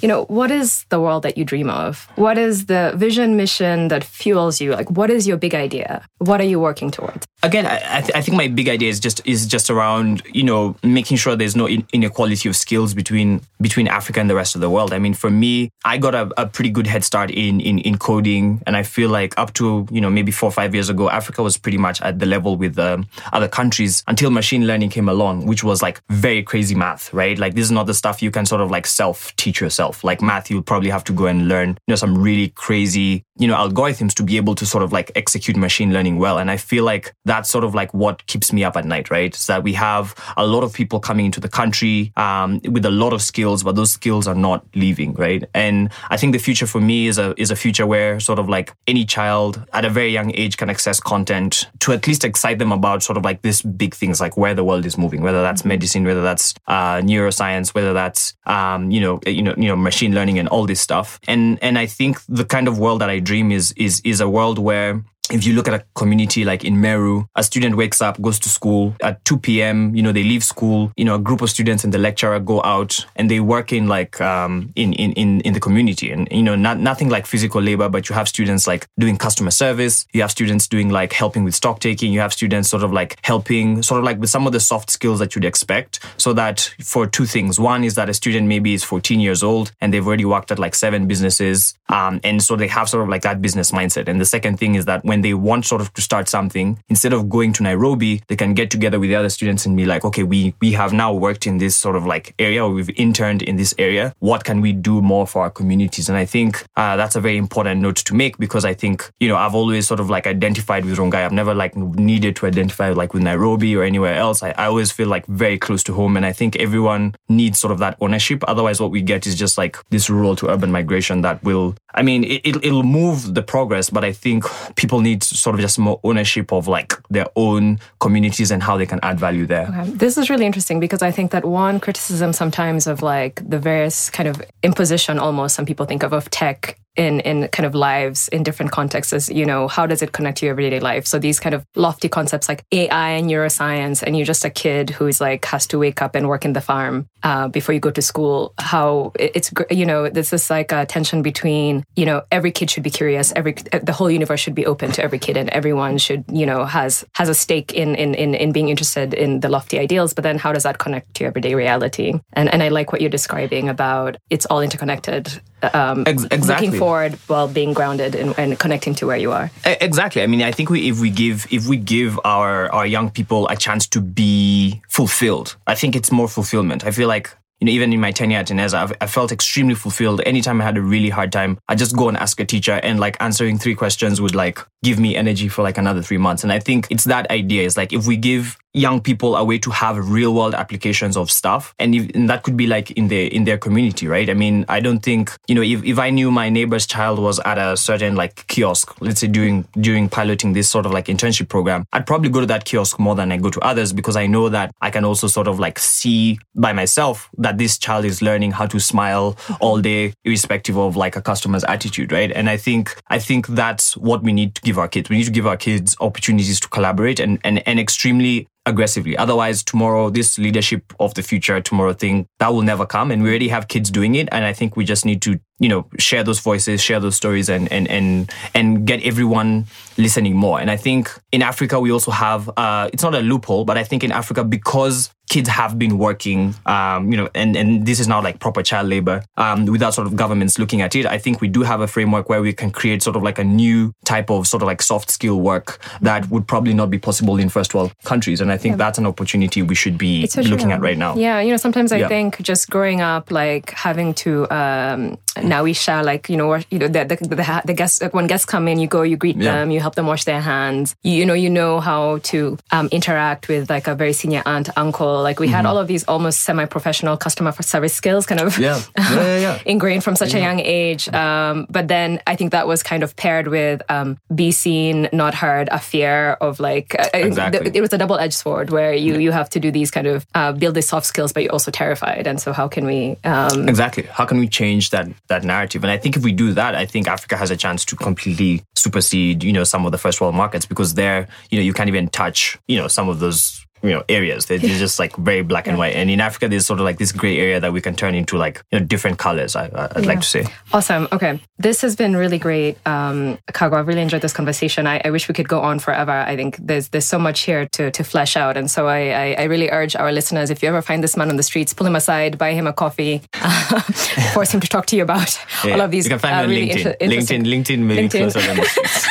You 0.02 0.08
know, 0.08 0.24
what 0.26 0.50
is 0.52 0.86
the 0.89 1.00
world 1.00 1.24
that 1.24 1.38
you 1.38 1.45
dream 1.45 1.69
of? 1.69 2.08
What 2.15 2.38
is 2.38 2.65
the 2.65 2.93
vision, 2.95 3.36
mission 3.38 3.88
that 3.89 4.04
fuels 4.04 4.60
you? 4.62 4.71
Like, 4.71 4.89
what 4.89 5.10
is 5.10 5.28
your 5.28 5.38
big 5.38 5.54
idea? 5.54 6.04
What 6.17 6.41
are 6.41 6.45
you 6.54 6.60
working 6.60 6.89
towards? 6.91 7.26
again 7.43 7.65
I, 7.65 7.78
I, 7.97 8.02
th- 8.02 8.12
I 8.13 8.21
think 8.21 8.38
my 8.38 8.47
big 8.47 8.69
idea 8.69 8.89
is 8.89 9.00
just 9.00 9.19
is 9.26 9.47
just 9.47 9.69
around 9.71 10.21
you 10.32 10.43
know 10.43 10.76
making 10.84 11.17
sure 11.17 11.36
there's 11.36 11.56
no 11.56 11.65
in- 11.67 11.88
inequality 11.91 12.47
of 12.47 12.56
skills 12.56 12.93
between 12.93 13.41
between 13.60 13.88
africa 13.88 14.19
and 14.19 14.30
the 14.30 14.36
rest 14.36 14.54
of 14.54 14.62
the 14.62 14.69
world 14.69 14.93
i 14.93 15.00
mean 15.00 15.15
for 15.15 15.32
me 15.32 15.71
i 15.84 15.97
got 15.97 16.13
a, 16.13 16.30
a 16.38 16.45
pretty 16.45 16.69
good 16.69 16.86
head 16.86 17.04
start 17.04 17.32
in, 17.32 17.60
in 17.60 17.80
in 17.80 17.97
coding 17.97 18.62
and 18.67 18.78
i 18.78 18.84
feel 18.84 19.10
like 19.10 19.34
up 19.39 19.54
to 19.54 19.88
you 19.89 20.00
know 20.00 20.10
maybe 20.17 20.32
four 20.32 20.50
or 20.50 20.52
five 20.52 20.76
years 20.76 20.88
ago 20.88 21.10
africa 21.10 21.41
was 21.41 21.58
pretty 21.58 21.80
much 21.80 22.00
at 22.04 22.19
the 22.19 22.28
level 22.28 22.56
with 22.58 22.78
um, 22.78 23.08
other 23.34 23.47
countries 23.47 24.04
until 24.06 24.30
machine 24.30 24.67
learning 24.67 24.91
came 24.91 25.10
along 25.10 25.47
which 25.47 25.63
was 25.63 25.82
like 25.82 26.00
very 26.10 26.43
crazy 26.43 26.76
math 26.76 27.01
math, 27.02 27.14
right? 27.14 27.38
Like 27.38 27.56
this 27.56 27.66
is 27.66 27.72
not 27.72 27.88
the 27.88 27.94
stuff 27.94 28.22
you 28.22 28.32
can 28.32 28.46
sort 28.46 28.62
of 28.62 28.72
like 28.72 28.88
self 28.88 29.36
teach 29.36 29.62
yourself. 29.62 30.04
Like 30.04 30.22
math, 30.22 30.50
you'll 30.50 30.62
probably 30.62 30.90
have 30.90 31.04
to 31.06 31.14
go 31.14 31.28
and 31.28 31.48
learn, 31.48 31.70
you 31.70 31.92
know, 31.92 31.96
some 31.96 32.18
really 32.18 32.50
crazy, 32.50 33.24
you 33.38 33.48
know, 33.48 33.56
algorithms 33.56 34.14
to 34.16 34.24
be 34.24 34.38
able 34.38 34.56
to 34.56 34.66
sort 34.66 34.84
of 34.84 34.92
like 34.92 35.12
execute 35.16 35.58
machine 35.58 35.94
learning 35.94 36.18
well. 36.18 36.38
And 36.38 36.52
I 36.52 36.58
feel 36.58 36.84
like 36.84 37.14
that's 37.26 37.50
sort 37.50 37.64
of 37.64 37.74
like 37.74 37.94
what 37.94 38.26
keeps 38.28 38.54
me 38.54 38.64
up 38.64 38.78
at 38.78 38.86
night, 38.86 39.10
right? 39.10 39.36
Is 39.36 39.48
that 39.48 39.64
we 39.64 39.74
have 39.74 40.16
a 40.38 40.46
lot 40.46 40.64
of 40.64 40.74
people 40.74 41.00
coming 41.00 41.26
into 41.26 41.40
the 41.40 41.50
country 41.50 42.12
um, 42.18 42.62
with 42.70 42.86
a 42.86 42.92
lot 42.92 43.14
of 43.14 43.22
skills, 43.22 43.64
but 43.64 43.76
those 43.76 43.92
skills 43.92 44.28
are 44.28 44.36
not 44.36 44.66
leaving, 44.76 45.14
right? 45.14 45.44
And 45.54 45.90
I 46.10 46.18
think 46.18 46.34
the 46.34 46.40
future 46.40 46.68
for 46.68 46.82
me 46.82 47.08
is 47.08 47.18
a 47.18 47.34
is 47.38 47.52
a 47.52 47.56
future 47.56 47.88
where 47.88 48.20
sort 48.20 48.40
of 48.40 48.50
like 48.50 48.74
any 48.88 49.06
child 49.06 49.64
at 49.74 49.86
a 49.86 49.90
very 49.90 50.10
young 50.12 50.34
age 50.36 50.58
can 50.58 50.70
access 50.70 51.00
content 51.00 51.68
to 51.80 51.92
at 51.94 52.08
least 52.08 52.24
excite 52.24 52.60
them 52.60 52.72
about 52.72 53.04
sort 53.04 53.18
of 53.18 53.24
like 53.24 53.42
these 53.42 53.62
big 53.62 53.96
things, 53.96 54.20
like 54.20 54.38
where 54.38 54.54
the 54.54 54.64
world 54.64 54.86
is 54.86 54.98
moving, 54.98 55.22
whether 55.22 55.42
that's 55.42 55.66
medicine, 55.66 56.04
whether 56.04 56.22
that's 56.22 56.54
uh, 56.68 56.91
neuroscience, 57.00 57.74
whether 57.74 57.94
that's 57.94 58.36
um, 58.46 58.92
you 58.92 59.00
know 59.00 59.20
you 59.26 59.42
know 59.42 59.54
you 59.58 59.68
know 59.68 59.76
machine 59.76 60.14
learning 60.14 60.40
and 60.40 60.50
all 60.50 60.66
this 60.66 60.82
stuff. 60.82 61.20
And 61.28 61.58
and 61.62 61.78
I 61.78 61.86
think 61.86 62.20
the 62.28 62.46
kind 62.46 62.68
of 62.68 62.80
world 62.80 63.02
that 63.02 63.10
I 63.10 63.20
dream 63.20 63.52
is 63.52 63.74
is 63.78 64.02
is 64.04 64.20
a 64.20 64.28
world 64.28 64.60
where 64.60 65.04
if 65.30 65.46
you 65.46 65.54
look 65.54 65.68
at 65.68 65.74
a 65.74 65.84
community 65.96 66.44
like 66.44 66.66
in 66.66 66.82
Meru, 66.82 67.26
a 67.36 67.44
student 67.44 67.78
wakes 67.78 68.02
up, 68.02 68.22
goes 68.22 68.40
to 68.40 68.50
school 68.50 68.96
at 69.02 69.24
2 69.26 69.38
p.m. 69.40 69.96
You 69.96 70.04
know, 70.04 70.12
they 70.12 70.24
leave 70.24 70.44
school. 70.44 70.92
You 70.98 71.06
know, 71.06 71.16
a 71.16 71.20
group 71.20 71.42
of 71.42 71.50
students 71.50 71.84
and 71.84 71.94
the 71.94 71.98
lecturer 71.98 72.40
go 72.40 72.62
out 72.64 73.06
and 73.16 73.30
they 73.30 73.40
work 73.40 73.72
in 73.72 73.88
like 73.88 74.20
um, 74.20 74.72
in, 74.76 74.94
in 74.94 75.14
in 75.14 75.42
in 75.42 75.54
the 75.54 75.60
community, 75.60 76.12
and 76.12 76.28
you 76.32 76.44
know, 76.44 76.56
not 76.56 76.80
nothing 76.80 77.10
like 77.10 77.26
physical 77.26 77.62
labor, 77.62 77.90
but 77.90 78.10
you 78.10 78.16
have 78.16 78.28
students 78.28 78.68
like 78.68 78.88
doing 79.00 79.18
customer 79.18 79.52
service. 79.52 80.06
You 80.14 80.22
have 80.22 80.32
students 80.32 80.68
doing 80.68 80.90
like 80.90 81.14
helping 81.14 81.44
with 81.44 81.56
stock 81.56 81.80
taking. 81.80 82.12
You 82.12 82.20
have 82.20 82.34
students 82.34 82.70
sort 82.70 82.84
of 82.84 82.92
like 82.92 83.18
helping, 83.24 83.82
sort 83.84 84.00
of 84.00 84.06
like 84.06 84.20
with 84.20 84.30
some 84.30 84.48
of 84.48 84.54
the 84.54 84.60
soft 84.60 84.90
skills 84.90 85.20
that 85.20 85.36
you'd 85.36 85.46
expect. 85.46 86.00
So 86.18 86.34
that 86.34 86.74
for 86.84 87.08
two 87.08 87.26
things, 87.26 87.60
one 87.60 87.84
is 87.84 87.96
that 87.96 88.10
a 88.10 88.14
student 88.14 88.48
maybe 88.48 88.74
is 88.74 88.84
14 88.84 89.20
years 89.20 89.44
old 89.44 89.72
and 89.80 89.94
they've 89.94 90.06
already 90.06 90.26
worked 90.26 90.52
at 90.52 90.60
like 90.60 90.76
seven 90.76 91.08
businesses, 91.08 91.76
um, 91.92 92.20
and 92.24 92.42
so 92.42 92.56
they 92.56 92.68
have 92.68 92.90
sort 92.90 93.04
of 93.04 93.10
like 93.10 93.22
that 93.24 93.42
business 93.42 93.72
mindset. 93.72 94.08
And 94.08 94.20
the 94.20 94.26
second 94.26 94.58
thing 94.58 94.76
is 94.76 94.86
that 94.86 95.04
when 95.04 95.22
they 95.22 95.34
want 95.34 95.66
sort 95.66 95.82
of 95.82 95.94
to 95.94 96.02
start 96.02 96.30
something, 96.30 96.82
instead 96.90 97.14
of 97.14 97.30
going 97.30 97.54
to 97.54 97.64
Nairobi, 97.64 98.22
they 98.28 98.36
can 98.36 98.54
get 98.54 98.72
together 98.72 99.00
with 99.00 99.10
the 99.10 99.16
other 99.16 99.30
students 99.30 99.66
and 99.66 99.76
be 99.76 99.86
like, 99.86 100.06
okay, 100.06 100.24
we 100.24 100.54
we 100.62 100.72
have 100.74 100.94
now 100.94 101.14
worked 101.14 101.48
in 101.48 101.58
this 101.58 101.76
sort 101.76 101.96
of 101.96 102.06
like 102.06 102.34
area, 102.40 102.64
or 102.64 102.72
we've 102.72 102.90
interned 102.98 103.42
in 103.42 103.56
this 103.56 103.74
area. 103.78 104.14
What 104.20 104.44
can 104.44 104.62
we 104.62 104.74
do 104.74 105.02
more 105.02 105.28
for 105.28 105.44
our 105.44 105.50
communities? 105.50 106.10
And 106.10 106.18
I 106.18 106.26
think 106.26 106.64
uh, 106.76 106.96
that's 106.96 107.16
a 107.16 107.22
very 107.22 107.38
important 107.38 107.82
note 107.82 107.98
to 107.98 108.14
make 108.14 108.38
because 108.38 108.66
I 108.66 108.74
think 108.74 109.10
you 109.20 109.28
know 109.28 109.36
I've 109.36 109.56
always 109.56 109.88
sort 109.88 110.00
of 110.00 110.10
like 110.10 110.28
identified 110.28 110.86
with 110.86 110.98
Rongai. 110.98 111.26
I've 111.26 111.32
never 111.32 111.54
like 111.54 111.76
needed 111.76 112.36
to 112.38 112.46
identify 112.48 112.90
like 112.92 113.14
with 113.14 113.24
Nairobi 113.24 113.76
or 113.76 113.84
anywhere 113.84 114.16
else. 114.16 114.44
I, 114.44 114.52
I 114.52 114.66
always 114.66 114.92
feel 114.92 115.08
like 115.08 115.26
very 115.28 115.58
close 115.58 115.84
to 115.84 115.94
home, 115.94 116.18
and 116.18 116.26
I 116.26 116.34
think 116.34 116.56
everyone 116.56 117.16
needs 117.30 117.60
sort 117.60 117.72
of 117.72 117.80
that 117.80 117.98
ownership. 118.00 118.44
Otherwise, 118.48 118.80
what 118.80 118.92
we 118.92 119.02
get 119.02 119.28
is 119.28 119.36
just 119.36 119.58
like 119.58 119.78
this 119.90 120.10
rural 120.10 120.36
to 120.38 120.48
urban 120.50 120.72
migration 120.72 121.22
that 121.22 121.44
will. 121.44 121.76
I 121.94 122.04
mean, 122.04 122.24
it, 122.24 122.46
it'll 122.46 122.84
move 122.84 123.34
the 123.34 123.41
progress, 123.41 123.89
but 123.89 124.04
I 124.04 124.13
think 124.13 124.46
people 124.76 125.02
need 125.02 125.24
sort 125.24 125.56
of 125.56 125.62
just 125.62 125.78
more 125.78 126.00
ownership 126.04 126.54
of 126.54 126.67
like 126.67 126.94
their 127.10 127.26
own 127.36 127.80
communities 128.00 128.50
and 128.50 128.63
how 128.63 128.78
they 128.78 128.86
can 128.86 129.00
add 129.04 129.20
value 129.20 129.46
there. 129.46 129.67
Okay. 129.67 129.89
This 129.89 130.17
is 130.17 130.30
really 130.30 130.46
interesting 130.46 130.80
because 130.80 131.02
I 131.02 131.12
think 131.12 131.32
that 131.32 131.44
one 131.44 131.80
criticism 131.80 132.32
sometimes 132.32 132.88
of 132.88 133.02
like 133.02 133.48
the 133.48 133.60
various 133.60 134.10
kind 134.10 134.30
of 134.30 134.41
imposition 134.63 135.20
almost 135.20 135.56
some 135.56 135.65
people 135.65 135.86
think 135.86 136.04
of 136.04 136.13
of 136.13 136.30
tech 136.30 136.78
in 136.96 137.20
in 137.22 137.48
kind 137.50 137.66
of 137.66 137.74
lives 137.74 138.28
in 138.30 138.44
different 138.44 138.72
contexts 138.72 139.14
is 139.14 139.30
you 139.30 139.46
know 139.46 139.68
how 139.68 139.86
does 139.86 140.02
it 140.02 140.12
connect 140.12 140.40
to 140.40 140.46
your 140.46 140.54
everyday 140.54 140.80
life? 140.80 141.06
So 141.08 141.20
these 141.20 141.40
kind 141.40 141.56
of 141.56 141.66
lofty 141.76 142.10
concepts 142.10 142.50
like 142.50 142.64
ai 142.72 143.12
and 143.12 143.30
neuroscience 143.30 144.04
and 144.04 144.18
you're 144.18 144.26
just 144.26 144.44
a 144.46 144.50
kid 144.50 144.90
who's 144.90 145.22
like 145.22 145.46
has 145.46 145.68
to 145.68 145.80
wake 145.80 146.02
up 146.02 146.16
and 146.16 146.28
work 146.28 146.46
in 146.46 146.54
the 146.54 146.62
farm 146.62 147.08
uh, 147.24 147.48
before 147.48 147.74
you 147.74 147.80
go 147.80 147.92
to 147.92 148.02
school. 148.02 148.54
How 148.60 149.14
it's 149.18 149.52
you 149.70 149.86
know 149.86 150.10
there's 150.10 150.32
this 150.32 150.50
like 150.50 150.72
a 150.72 150.86
tension 150.86 151.22
between 151.22 151.84
you 151.96 152.06
know 152.06 152.24
every 152.32 152.52
kid 152.52 152.70
should 152.70 152.84
be 152.84 152.90
curious 152.90 153.32
every 153.36 153.54
the 153.54 153.94
whole 153.94 154.12
universe 154.12 154.40
should 154.40 154.56
be 154.56 154.66
open 154.66 154.92
to 154.92 155.04
every 155.04 155.20
kid 155.20 155.38
and 155.38 155.50
everyone 155.50 155.98
should 155.98 156.24
you 156.32 156.46
know 156.46 156.66
has 156.66 157.06
has 157.14 157.30
a 157.30 157.36
stake 157.36 157.74
in 157.74 157.96
in 157.96 158.14
in, 158.16 158.36
in 158.36 158.52
being 158.52 158.70
interested 158.70 159.14
in 159.14 159.40
the 159.40 159.50
lofty 159.50 159.80
ideals. 159.80 160.14
But 160.14 160.24
then 160.24 160.38
how 160.38 160.52
does 160.52 160.64
that 160.64 160.78
connect 160.78 161.14
to 161.16 161.24
your 161.24 161.30
everyday 161.30 161.56
reality? 161.56 162.14
And 162.34 162.50
and 162.54 162.62
i 162.62 162.68
like 162.70 162.92
what 162.92 163.02
you're 163.02 163.10
describing 163.10 163.70
about 163.70 164.18
it's 164.30 164.46
all 164.48 164.62
interconnected 164.62 165.42
um, 165.74 166.04
Ex- 166.08 166.26
exactly. 166.32 166.78
Forward 166.82 167.13
while 167.28 167.48
being 167.48 167.74
grounded 167.74 168.15
and, 168.15 168.34
and, 168.41 168.58
connecting 168.58 168.96
to 168.96 169.06
where 169.06 169.22
you 169.26 169.32
are. 169.32 169.52
Exactly. 169.65 170.24
I 170.24 170.28
mean, 170.28 170.41
I 170.41 170.52
think 170.52 170.70
we, 170.70 170.89
if 170.89 171.00
we 171.00 171.10
give 171.24 171.46
if 171.58 171.67
we 171.72 171.78
give 171.78 172.20
our 172.26 172.54
our 172.78 172.88
young 172.96 173.12
people 173.17 173.41
a 173.56 173.56
chance 173.56 173.88
to 173.89 174.00
be 174.02 174.82
fulfilled, 174.88 175.56
I 175.67 175.76
think 175.76 175.96
it's 175.96 176.12
more 176.12 176.28
fulfillment. 176.28 176.84
I 176.89 176.91
feel 176.91 177.08
like 177.15 177.28
you 177.62 177.65
know, 177.65 177.71
even 177.71 177.93
in 177.93 178.00
my 178.00 178.12
tenure 178.12 178.39
at 178.39 178.47
Eneza, 178.47 178.93
I 179.00 179.06
felt 179.06 179.32
extremely 179.32 179.76
fulfilled. 179.76 180.21
Anytime 180.26 180.60
I 180.60 180.65
had 180.65 180.78
a 180.78 180.82
really 180.82 181.10
hard 181.10 181.32
time, 181.32 181.60
I 181.69 181.76
just 181.76 181.95
go 181.95 182.10
and 182.10 182.17
ask 182.17 182.39
a 182.39 182.45
teacher, 182.45 182.80
and 182.84 183.00
like 183.00 183.15
answering 183.19 183.60
three 183.60 183.76
questions 183.76 184.19
would 184.19 184.36
like 184.36 184.60
give 184.84 185.00
me 185.00 185.15
energy 185.15 185.47
for 185.47 185.62
like 185.62 185.78
another 185.78 186.02
three 186.02 186.17
months. 186.17 186.43
And 186.43 186.52
I 186.52 186.60
think 186.60 186.88
it's 186.89 187.04
that 187.04 187.30
idea. 187.30 187.65
It's 187.65 187.78
like 187.78 187.93
if 187.93 188.08
we 188.08 188.17
give 188.17 188.58
young 188.74 189.02
people 189.02 189.36
a 189.36 189.43
way 189.43 189.58
to 189.58 189.69
have 189.69 190.10
real 190.10 190.34
world 190.34 190.56
applications 190.56 191.17
of 191.17 191.30
stuff 191.30 191.76
and, 191.78 191.93
if, 191.93 192.10
and 192.15 192.30
that 192.30 192.43
could 192.43 192.56
be 192.56 192.67
like 192.67 192.91
in 192.91 193.10
their 193.10 193.28
in 193.28 193.43
their 193.43 193.58
community 193.58 194.08
right 194.08 194.30
i 194.30 194.34
mean 194.34 194.63
i 194.69 194.80
don't 194.80 195.00
think 195.00 195.36
you 195.47 195.56
know 195.56 195.62
if, 195.62 195.84
if 195.84 196.00
i 196.00 196.10
knew 196.10 196.32
my 196.32 196.47
neighbor's 196.50 196.86
child 196.86 197.19
was 197.19 197.39
at 197.41 197.58
a 197.58 197.76
certain 197.76 198.15
like 198.15 198.47
kiosk 198.47 199.00
let's 199.02 199.19
say 199.19 199.28
during 199.28 199.67
during 199.82 200.08
piloting 200.08 200.54
this 200.54 200.69
sort 200.69 200.86
of 200.86 200.93
like 200.93 201.08
internship 201.08 201.50
program 201.50 201.86
i'd 201.91 202.08
probably 202.08 202.30
go 202.30 202.39
to 202.39 202.45
that 202.45 202.63
kiosk 202.63 202.97
more 202.97 203.13
than 203.13 203.30
i 203.32 203.38
go 203.38 203.50
to 203.50 203.60
others 203.60 203.91
because 203.91 204.15
i 204.15 204.26
know 204.26 204.47
that 204.47 204.74
i 204.82 204.89
can 204.89 205.04
also 205.04 205.28
sort 205.28 205.50
of 205.50 205.60
like 205.60 205.78
see 205.78 206.39
by 206.56 206.71
myself 206.71 207.30
that 207.38 207.51
this 207.52 207.78
child 207.78 208.06
is 208.06 208.22
learning 208.22 208.52
how 208.52 208.66
to 208.66 208.80
smile 208.80 209.38
all 209.60 209.80
day 209.80 210.14
irrespective 210.26 210.78
of 210.78 210.96
like 210.96 211.16
a 211.16 211.22
customer's 211.22 211.64
attitude 211.66 212.12
right? 212.12 212.32
And 212.32 212.50
i 212.50 212.58
think 212.58 212.96
i 213.08 213.20
think 213.20 213.48
that's 213.48 213.96
what 213.98 214.24
we 214.24 214.34
need 214.34 214.56
to 214.56 214.62
give 214.62 214.78
our 214.78 214.88
kids. 214.88 215.10
We 215.10 215.18
need 215.18 215.26
to 215.26 215.32
give 215.32 215.48
our 215.48 215.58
kids 215.58 215.96
opportunities 216.00 216.60
to 216.60 216.68
collaborate 216.70 217.20
and 217.20 217.40
and, 217.44 217.66
and 217.68 217.80
extremely 217.80 218.48
aggressively. 218.65 219.17
Otherwise, 219.17 219.63
tomorrow, 219.63 220.10
this 220.10 220.38
leadership 220.38 220.93
of 221.00 221.13
the 221.13 221.24
future 221.24 221.60
tomorrow 221.62 221.93
thing, 221.93 222.28
that 222.39 222.54
will 222.54 222.62
never 222.62 222.86
come. 222.86 223.12
And 223.12 223.24
we 223.24 223.30
already 223.30 223.47
have 223.50 223.67
kids 223.67 223.89
doing 223.89 224.15
it. 224.15 224.30
And 224.32 224.45
I 224.45 224.54
think 224.54 224.76
we 224.76 224.86
just 224.86 225.06
need 225.06 225.21
to, 225.24 225.39
you 225.60 225.69
know, 225.69 225.88
share 225.97 226.24
those 226.24 226.39
voices, 226.39 226.82
share 226.82 227.00
those 227.00 227.15
stories 227.15 227.50
and, 227.50 227.71
and, 227.71 227.88
and, 227.88 228.32
and 228.54 228.86
get 228.86 229.04
everyone 229.04 229.65
listening 229.97 230.36
more. 230.36 230.60
And 230.60 230.69
I 230.69 230.78
think 230.78 231.12
in 231.32 231.41
Africa, 231.41 231.80
we 231.80 231.91
also 231.91 232.12
have, 232.12 232.50
uh, 232.58 232.89
it's 232.93 233.04
not 233.04 233.15
a 233.15 233.19
loophole, 233.21 233.65
but 233.65 233.78
I 233.78 233.84
think 233.84 234.04
in 234.04 234.12
Africa, 234.12 234.43
because 234.43 235.12
kids 235.30 235.47
have 235.47 235.80
been 235.80 235.97
working, 235.97 236.54
um, 236.65 237.10
you 237.10 237.15
know, 237.15 237.30
and, 237.34 237.56
and 237.56 237.86
this 237.86 238.02
is 238.02 238.08
now 238.08 238.21
like 238.21 238.39
proper 238.39 238.62
child 238.62 238.89
labor 238.89 239.24
um, 239.38 239.65
without 239.65 239.93
sort 239.93 240.06
of 240.06 240.15
governments 240.15 240.60
looking 240.60 240.82
at 240.82 240.93
it. 240.93 241.06
I 241.06 241.17
think 241.17 241.39
we 241.39 241.47
do 241.47 241.62
have 241.62 241.80
a 241.80 241.88
framework 241.88 242.28
where 242.28 242.41
we 242.41 242.52
can 242.52 242.69
create 242.69 243.02
sort 243.02 243.15
of 243.15 243.24
like 243.24 243.39
a 243.39 243.43
new 243.43 243.93
type 244.04 244.30
of 244.30 244.45
sort 244.45 244.62
of 244.62 244.67
like 244.67 244.82
soft 244.82 245.10
skill 245.10 245.39
work 245.39 245.80
that 246.02 246.30
would 246.30 246.47
probably 246.50 246.74
not 246.74 246.89
be 246.89 246.97
possible 246.97 247.38
in 247.38 247.47
first 247.47 247.74
world 247.74 247.93
countries. 248.04 248.41
And 248.41 248.51
I 248.52 248.58
think 248.58 248.74
yeah. 248.74 248.78
that's 248.78 248.98
an 248.98 249.06
opportunity 249.06 249.62
we 249.62 249.76
should 249.76 249.98
be 249.98 250.28
looking 250.36 250.72
at 250.72 250.82
right 250.82 250.98
now. 250.98 251.16
Yeah, 251.16 251.40
you 251.40 251.52
know, 251.52 251.58
sometimes 251.58 251.92
I 251.92 251.98
yeah. 251.98 252.08
think 252.08 252.42
just 252.42 252.70
growing 252.70 253.02
up, 253.02 253.32
like 253.32 253.72
having 253.72 254.14
to 254.16 254.50
um, 254.52 255.18
now 255.42 255.64
we 255.64 255.74
share 255.74 256.04
like 256.04 256.30
you 256.30 256.38
know, 256.38 256.56
you 256.70 256.80
know, 256.80 256.88
the 256.88 257.06
the, 257.06 257.16
the, 257.16 257.62
the 257.66 257.74
guests 257.74 258.02
when 258.12 258.28
guests 258.28 258.46
come 258.46 258.68
in, 258.68 258.80
you 258.80 258.88
go, 258.88 259.02
you 259.02 259.18
greet 259.18 259.38
yeah. 259.38 259.54
them, 259.54 259.72
you 259.72 259.80
help 259.80 259.96
them 259.96 260.08
wash 260.08 260.26
their 260.26 260.42
hands. 260.42 260.96
You, 261.04 261.14
you 261.14 261.26
know, 261.26 261.34
you 261.34 261.50
know 261.50 261.80
how 261.80 262.20
to 262.24 262.58
um, 262.72 262.88
interact 262.92 263.48
with 263.48 263.70
like 263.70 263.88
a 263.88 263.96
very 263.96 264.14
senior 264.14 264.44
aunt, 264.46 264.70
uncle 264.78 265.22
like 265.22 265.40
we 265.40 265.48
mm-hmm. 265.48 265.56
had 265.56 265.66
all 265.66 265.78
of 265.78 265.88
these 265.88 266.04
almost 266.06 266.42
semi-professional 266.42 267.18
customer 267.18 267.52
service 267.62 267.94
skills 267.94 268.26
kind 268.26 268.42
of 268.42 268.58
yeah. 268.58 268.82
Yeah, 268.98 269.38
yeah, 269.38 269.60
ingrained 269.66 270.04
from 270.04 270.16
such 270.16 270.34
a 270.34 270.40
young 270.40 270.60
age. 270.60 271.08
Um, 271.10 271.68
but 271.70 271.88
then 271.88 272.22
I 272.28 272.36
think 272.36 272.52
that 272.52 272.68
was 272.68 272.84
kind 272.84 273.04
of 273.04 273.16
paired 273.16 273.48
with 273.48 273.82
um, 273.90 274.18
be 274.34 274.52
seen, 274.52 275.10
not 275.14 275.34
heard, 275.34 275.70
a 275.72 275.80
fear 275.80 276.34
of 276.42 276.60
like 276.60 276.96
uh, 276.98 277.08
uh 277.14 277.18
exactly. 277.18 277.72
it 277.74 277.82
was 277.82 277.94
a 277.94 277.98
double-edged 277.98 278.34
sword 278.42 278.70
where 278.70 278.94
you 278.94 279.18
you 279.20 279.32
have 279.32 279.50
to 279.56 279.60
do 279.60 279.72
these 279.72 279.92
kind 279.92 280.08
of 280.08 280.26
uh, 280.36 280.52
build 280.52 280.76
these 280.76 280.88
soft 280.88 281.06
skills, 281.06 281.32
but 281.34 281.44
you're 281.44 281.52
also 281.52 281.72
terrified. 281.72 282.28
And 282.28 282.42
so 282.42 282.54
how 282.54 282.68
can 282.68 282.86
we 282.86 283.18
um, 283.24 283.70
exactly 283.70 284.04
how 284.04 284.26
can 284.26 284.38
we 284.44 284.48
change 284.48 284.90
that 284.90 285.08
that 285.28 285.44
narrative? 285.44 285.84
And 285.84 285.92
I 285.92 285.98
think 285.98 286.18
if 286.18 286.24
we 286.24 286.34
do 286.34 286.54
that, 286.54 286.76
I 286.76 286.86
think 286.86 287.08
Africa 287.08 287.38
has 287.38 287.52
a 287.52 287.58
chance 287.58 287.86
to 287.86 287.96
completely 287.96 288.64
supersede 288.76 289.44
you 289.44 289.54
know 289.54 289.64
some 289.64 289.86
of 289.86 289.92
the 289.92 289.98
first 289.98 290.22
world 290.22 290.36
markets 290.36 290.66
because 290.66 290.96
there 290.96 291.28
you 291.50 291.58
know 291.58 291.64
you 291.64 291.74
can't 291.74 291.90
even 291.90 292.08
touch 292.10 292.58
you 292.68 292.78
know 292.78 292.88
some 292.88 293.10
of 293.10 293.20
those 293.20 293.66
you 293.84 293.91
know 293.91 294.04
areas. 294.10 294.46
They're 294.46 294.60
just 294.60 295.00
like 295.00 295.15
very 295.15 295.41
black 295.41 295.67
and 295.67 295.78
white. 295.78 295.96
And 295.96 296.10
in 296.10 296.22
africa 296.22 296.48
there's 296.48 296.65
sort 296.65 296.80
of 296.80 296.86
like 296.86 296.98
this 296.98 297.12
gray 297.12 297.38
area 297.38 297.60
that 297.60 297.74
we 297.74 297.82
can 297.82 297.96
turn 297.96 298.15
into 298.15 298.38
like 298.38 298.63
you 298.72 298.80
know 298.80 298.86
different 298.86 299.17
colors 299.17 299.56
I, 299.56 299.63
would 299.67 300.04
yeah. 300.04 300.08
like 300.08 300.22
to 300.22 300.28
say. 300.28 300.46
Awesome. 300.74 301.08
Okay. 301.12 301.39
This 301.58 301.82
has 301.82 301.96
been 301.96 302.15
really 302.15 302.38
great 302.38 302.78
um 302.86 303.38
kago 303.52 303.78
i've 303.78 303.88
really 303.88 304.02
enjoyed 304.02 304.22
this 304.22 304.34
conversation. 304.34 304.88
I, 304.88 305.02
I, 305.04 305.10
wish 305.12 305.28
we 305.28 305.34
could 305.34 305.48
go 305.48 305.62
on 305.62 305.80
forever. 305.80 306.12
I 306.12 306.36
think 306.36 306.58
there's 306.58 306.89
there's 306.89 307.06
so 307.06 307.20
much 307.20 307.41
here 307.41 307.67
to 307.67 307.91
to 307.91 308.04
flesh 308.04 308.36
out. 308.36 308.58
And 308.58 308.70
so 308.70 308.88
i 308.88 309.00
i, 309.24 309.36
I 309.39 309.44
really 309.46 309.70
urge 309.70 309.96
our 309.96 310.12
listeners 310.12 310.50
if 310.50 310.62
you 310.63 310.70
ever 310.70 310.82
find 310.82 311.04
this 311.04 311.17
man 311.17 311.30
on 311.30 311.38
the 311.38 311.44
streets 311.44 311.74
pull 311.74 311.88
him 311.88 311.96
aside 311.96 312.38
buy 312.38 312.54
him 312.54 312.67
a 312.67 312.74
coffee 312.74 313.22
force 314.34 314.52
him 314.54 314.60
to 314.60 314.67
talk 314.67 314.86
to 314.88 314.96
you 314.96 315.04
about 315.04 315.39
yeah. 315.63 315.74
all 315.74 315.82
of 315.82 315.91
these 315.91 316.06
you 316.06 316.10
can 316.10 316.20
find 316.20 316.36
uh, 316.36 316.39
me 316.39 316.44
on 316.44 316.50
really 316.50 316.70
linkedin. 316.70 316.96
inter- 317.00 317.15
linkedin 317.15 317.44
linkedin 317.54 317.80
maybe 317.80 318.08
LinkedIn. 318.08 318.32
closer 318.32 318.41
than 318.41 318.58
the 318.58 318.65
streets 318.65 319.08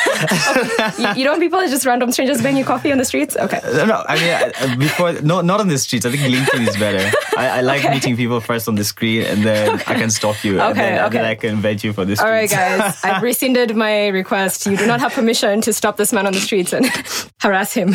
you, 0.97 1.07
you 1.17 1.23
don't 1.23 1.33
want 1.33 1.41
people 1.41 1.59
just 1.67 1.85
random 1.85 2.11
strangers 2.11 2.41
buying 2.41 2.57
you 2.57 2.63
coffee 2.65 2.91
on 2.91 2.97
the 2.97 3.05
streets? 3.05 3.35
Okay. 3.37 3.59
No, 3.63 3.85
no, 3.85 4.03
I 4.07 4.15
mean, 4.15 4.71
uh, 4.71 4.75
before, 4.77 5.13
no, 5.21 5.41
not 5.41 5.59
on 5.59 5.67
the 5.67 5.77
streets. 5.77 6.05
I 6.05 6.11
think 6.11 6.23
LinkedIn 6.33 6.67
is 6.67 6.77
better. 6.77 7.09
I, 7.37 7.59
I 7.59 7.61
like 7.61 7.81
Okay. 7.81 7.93
meeting 7.93 8.15
people 8.17 8.39
first 8.41 8.67
on 8.67 8.75
the 8.75 8.83
screen 8.83 9.23
and 9.23 9.43
then 9.43 9.75
I 9.87 9.95
can 9.95 10.09
stalk 10.11 10.43
you. 10.43 10.59
and, 10.59 10.71
Okay, 10.71 10.81
then, 10.81 11.03
and 11.05 11.13
then 11.13 11.21
okay. 11.21 11.31
I 11.31 11.35
can 11.35 11.55
vet 11.57 11.83
you 11.83 11.93
for 11.93 12.05
this. 12.05 12.19
All 12.19 12.29
right, 12.29 12.49
guys. 12.49 12.99
I've 13.03 13.23
rescinded 13.23 13.75
my 13.75 14.07
request. 14.09 14.65
You 14.67 14.77
do 14.77 14.85
not 14.85 14.99
have 14.99 15.13
permission 15.13 15.61
to 15.61 15.73
stop 15.73 15.97
this 15.97 16.13
man 16.13 16.27
on 16.27 16.33
the 16.33 16.39
streets 16.39 16.73
and 16.73 16.85
harass 17.41 17.73
him. 17.73 17.93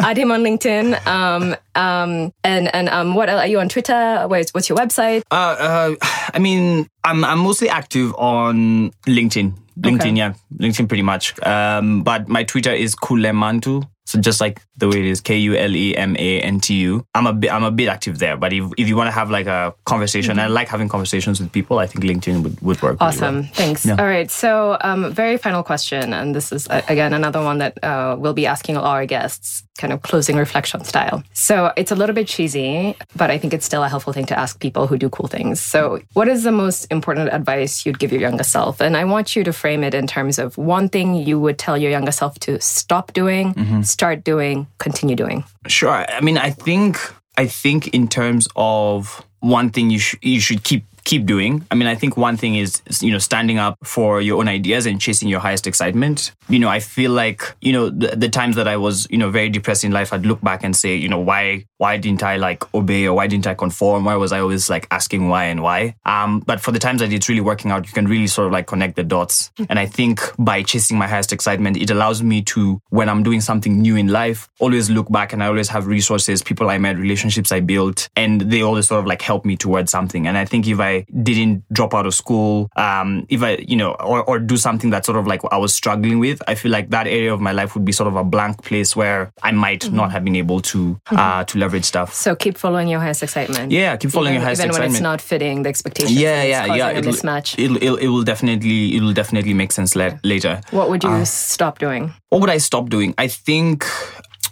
Add 0.00 0.18
him 0.18 0.30
on 0.32 0.42
LinkedIn. 0.42 1.06
Um, 1.06 1.56
um, 1.74 2.32
and 2.44 2.74
and 2.74 2.88
um, 2.90 3.14
what 3.14 3.28
else? 3.30 3.40
are 3.40 3.46
you 3.46 3.58
on 3.60 3.68
Twitter? 3.68 4.24
Where's 4.28 4.50
what's 4.50 4.68
your 4.68 4.76
website? 4.76 5.22
Uh, 5.30 5.34
uh, 5.34 5.94
I 6.34 6.38
mean, 6.38 6.88
I'm 7.04 7.24
I'm 7.24 7.38
mostly 7.40 7.68
active 7.68 8.14
on 8.16 8.90
LinkedIn. 9.06 9.54
LinkedIn, 9.80 9.96
Okay. 10.00 10.10
yeah, 10.10 10.34
LinkedIn 10.58 10.86
pretty 10.88 11.02
much. 11.02 11.34
Um, 11.46 12.02
but 12.02 12.28
my 12.28 12.44
Twitter 12.44 12.72
is 12.72 12.94
Kulemantu. 12.94 13.88
So 14.04 14.20
just 14.20 14.40
like 14.40 14.60
the 14.76 14.88
way 14.88 15.00
it 15.00 15.06
is, 15.06 15.20
K 15.20 15.36
U 15.36 15.54
L 15.54 15.76
E 15.76 15.96
M 15.96 16.16
A 16.18 16.40
N 16.40 16.60
T 16.60 16.74
U. 16.74 17.06
I'm 17.14 17.26
a 17.26 17.32
bit 17.32 17.52
I'm 17.52 17.64
a 17.64 17.70
bit 17.70 17.88
active 17.88 18.18
there. 18.18 18.36
But 18.36 18.52
if 18.52 18.64
if 18.78 18.88
you 18.88 18.96
want 18.96 19.08
to 19.08 19.12
have 19.12 19.30
like 19.30 19.46
a 19.46 19.74
conversation, 19.84 20.38
I 20.38 20.46
like 20.46 20.68
having 20.68 20.88
conversations 20.88 21.40
with 21.40 21.52
people. 21.52 21.78
I 21.78 21.86
think 21.86 22.04
LinkedIn 22.04 22.42
would, 22.42 22.60
would 22.60 22.82
work. 22.82 22.92
really 22.92 22.96
well. 23.00 23.08
Awesome. 23.08 23.44
Thanks. 23.44 23.88
All 23.88 23.96
right. 23.96 24.30
So, 24.30 24.78
um, 24.80 25.12
very 25.12 25.36
final 25.36 25.62
question. 25.62 26.12
And 26.12 26.34
this 26.34 26.52
is, 26.52 26.66
again, 26.70 27.12
another 27.12 27.42
one 27.42 27.58
that 27.58 27.82
uh, 27.84 28.16
we'll 28.18 28.32
be 28.32 28.46
asking 28.46 28.76
all 28.76 28.84
our 28.86 29.06
guests, 29.06 29.62
kind 29.78 29.92
of 29.92 30.02
closing 30.02 30.36
reflection 30.36 30.84
style. 30.84 31.22
So, 31.32 31.72
it's 31.76 31.90
a 31.90 31.94
little 31.94 32.14
bit 32.14 32.26
cheesy, 32.28 32.96
but 33.14 33.30
I 33.30 33.38
think 33.38 33.52
it's 33.52 33.66
still 33.66 33.82
a 33.82 33.88
helpful 33.88 34.12
thing 34.12 34.26
to 34.26 34.38
ask 34.38 34.58
people 34.58 34.86
who 34.86 34.96
do 34.96 35.08
cool 35.10 35.28
things. 35.28 35.60
So, 35.60 36.00
what 36.14 36.28
is 36.28 36.44
the 36.44 36.52
most 36.52 36.86
important 36.90 37.28
advice 37.32 37.84
you'd 37.84 37.98
give 37.98 38.12
your 38.12 38.20
younger 38.20 38.44
self? 38.44 38.80
And 38.80 38.96
I 38.96 39.04
want 39.04 39.36
you 39.36 39.44
to 39.44 39.52
frame 39.52 39.84
it 39.84 39.94
in 39.94 40.06
terms 40.06 40.38
of 40.38 40.56
one 40.56 40.88
thing 40.88 41.14
you 41.14 41.38
would 41.38 41.58
tell 41.58 41.76
your 41.76 41.90
younger 41.90 42.12
self 42.12 42.38
to 42.40 42.60
stop 42.60 43.12
doing, 43.12 43.82
start 43.84 44.24
doing, 44.24 44.66
continue 44.78 45.16
doing. 45.16 45.44
Sure. 45.66 45.90
I 45.90 46.20
mean, 46.20 46.38
I 46.38 46.50
think 46.50 46.98
I 47.36 47.46
think 47.46 47.88
in 47.88 48.08
terms 48.08 48.48
of 48.56 49.24
one 49.40 49.70
thing 49.70 49.90
you 49.90 49.98
should 49.98 50.22
you 50.22 50.40
should 50.40 50.64
keep 50.64 50.84
keep 51.04 51.26
doing. 51.26 51.66
I 51.70 51.74
mean, 51.74 51.88
I 51.88 51.94
think 51.94 52.16
one 52.16 52.36
thing 52.36 52.56
is 52.56 52.82
you 53.00 53.10
know 53.10 53.18
standing 53.18 53.58
up 53.58 53.78
for 53.84 54.20
your 54.20 54.38
own 54.38 54.48
ideas 54.48 54.86
and 54.86 55.00
chasing 55.00 55.28
your 55.28 55.40
highest 55.40 55.66
excitement. 55.66 56.32
You 56.48 56.58
know, 56.58 56.68
I 56.68 56.80
feel 56.80 57.10
like 57.12 57.54
you 57.60 57.72
know 57.72 57.90
the, 57.90 58.16
the 58.16 58.28
times 58.28 58.56
that 58.56 58.68
I 58.68 58.76
was 58.76 59.06
you 59.10 59.18
know 59.18 59.30
very 59.30 59.48
depressed 59.48 59.84
in 59.84 59.92
life, 59.92 60.12
I'd 60.12 60.26
look 60.26 60.40
back 60.40 60.64
and 60.64 60.74
say, 60.74 60.96
you 60.96 61.08
know, 61.08 61.18
why 61.20 61.66
why 61.78 61.96
didn't 61.96 62.22
I 62.22 62.36
like 62.36 62.72
obey 62.74 63.06
or 63.06 63.14
why 63.14 63.26
didn't 63.26 63.46
I 63.46 63.54
conform? 63.54 64.04
Why 64.04 64.14
was 64.14 64.32
I 64.32 64.40
always 64.40 64.70
like 64.70 64.86
asking 64.90 65.28
why 65.28 65.44
and 65.44 65.62
why? 65.62 65.96
Um, 66.06 66.40
but 66.40 66.60
for 66.60 66.70
the 66.70 66.78
times 66.78 67.00
that 67.00 67.12
it's 67.12 67.28
really 67.28 67.40
working 67.40 67.70
out, 67.70 67.86
you 67.86 67.92
can 67.92 68.06
really 68.06 68.28
sort 68.28 68.46
of 68.46 68.52
like 68.52 68.66
connect 68.66 68.96
the 68.96 69.04
dots. 69.04 69.50
And 69.72 69.78
I 69.78 69.86
think 69.86 70.20
by 70.38 70.62
chasing 70.62 70.98
my 70.98 71.08
highest 71.08 71.32
excitement, 71.32 71.78
it 71.78 71.90
allows 71.90 72.22
me 72.22 72.42
to 72.42 72.78
when 72.90 73.08
I'm 73.08 73.22
doing 73.22 73.40
something 73.40 73.80
new 73.80 73.96
in 73.96 74.08
life, 74.08 74.50
always 74.60 74.90
look 74.90 75.10
back 75.10 75.32
and 75.32 75.42
I 75.42 75.46
always 75.46 75.68
have 75.70 75.86
resources, 75.86 76.42
people 76.42 76.68
I 76.68 76.76
met, 76.78 76.98
relationships 76.98 77.50
I 77.50 77.60
built, 77.60 78.08
and 78.16 78.42
they 78.42 78.60
always 78.60 78.88
sort 78.88 79.00
of 79.00 79.06
like 79.06 79.22
help 79.22 79.46
me 79.46 79.56
towards 79.56 79.90
something. 79.90 80.26
And 80.26 80.36
I 80.36 80.44
think 80.44 80.68
if 80.68 80.78
I 80.78 80.91
didn't 81.22 81.64
drop 81.72 81.94
out 81.94 82.06
of 82.06 82.14
school, 82.14 82.68
um, 82.76 83.26
if 83.28 83.42
I, 83.42 83.64
you 83.66 83.76
know, 83.76 83.92
or, 83.92 84.22
or 84.24 84.38
do 84.38 84.56
something 84.56 84.90
that 84.90 85.04
sort 85.04 85.18
of 85.18 85.26
like 85.26 85.40
I 85.50 85.56
was 85.56 85.74
struggling 85.74 86.18
with, 86.18 86.42
I 86.46 86.54
feel 86.54 86.72
like 86.72 86.90
that 86.90 87.06
area 87.06 87.32
of 87.32 87.40
my 87.40 87.52
life 87.52 87.74
would 87.74 87.84
be 87.84 87.92
sort 87.92 88.08
of 88.08 88.16
a 88.16 88.24
blank 88.24 88.62
place 88.62 88.94
where 88.96 89.32
I 89.42 89.52
might 89.52 89.90
not 89.90 90.12
have 90.12 90.24
been 90.24 90.36
able 90.36 90.60
to, 90.72 91.00
uh, 91.10 91.44
to 91.44 91.58
leverage 91.58 91.84
stuff. 91.84 92.14
So, 92.14 92.34
keep 92.34 92.56
following 92.58 92.88
your 92.88 93.00
highest 93.00 93.22
excitement. 93.22 93.72
Yeah, 93.72 93.96
keep 93.96 94.10
following 94.10 94.34
even, 94.34 94.40
your 94.40 94.44
highest 94.46 94.60
excitement. 94.60 94.76
even 94.76 94.92
when 94.92 94.96
it's 94.96 95.02
not 95.02 95.20
fitting 95.20 95.62
the 95.62 95.68
expectations. 95.68 96.18
yeah, 96.18 96.42
yeah, 96.42 96.74
yeah. 96.74 96.90
It'll, 96.90 97.12
mismatch. 97.12 97.58
it'll, 97.62 97.76
it'll, 97.76 97.96
it 97.96 98.08
will 98.08 98.24
definitely, 98.24 98.96
it 98.96 99.00
will 99.02 99.12
definitely 99.12 99.54
make 99.54 99.72
sense 99.72 99.94
la- 99.96 100.18
later. 100.24 100.60
what 100.70 100.90
would 100.90 101.02
you 101.02 101.10
uh, 101.10 101.24
stop 101.24 101.78
doing? 101.78 102.12
what 102.32 102.40
would 102.40 102.50
I 102.50 102.58
stop 102.58 102.88
doing? 102.88 103.14
I 103.18 103.28
think 103.28 103.84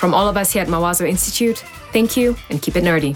From 0.00 0.14
all 0.14 0.30
of 0.30 0.38
us 0.38 0.50
here 0.50 0.62
at 0.62 0.68
Mawazo 0.68 1.06
Institute, 1.06 1.58
thank 1.92 2.16
you 2.16 2.34
and 2.48 2.62
keep 2.62 2.74
it 2.74 2.84
nerdy. 2.84 3.14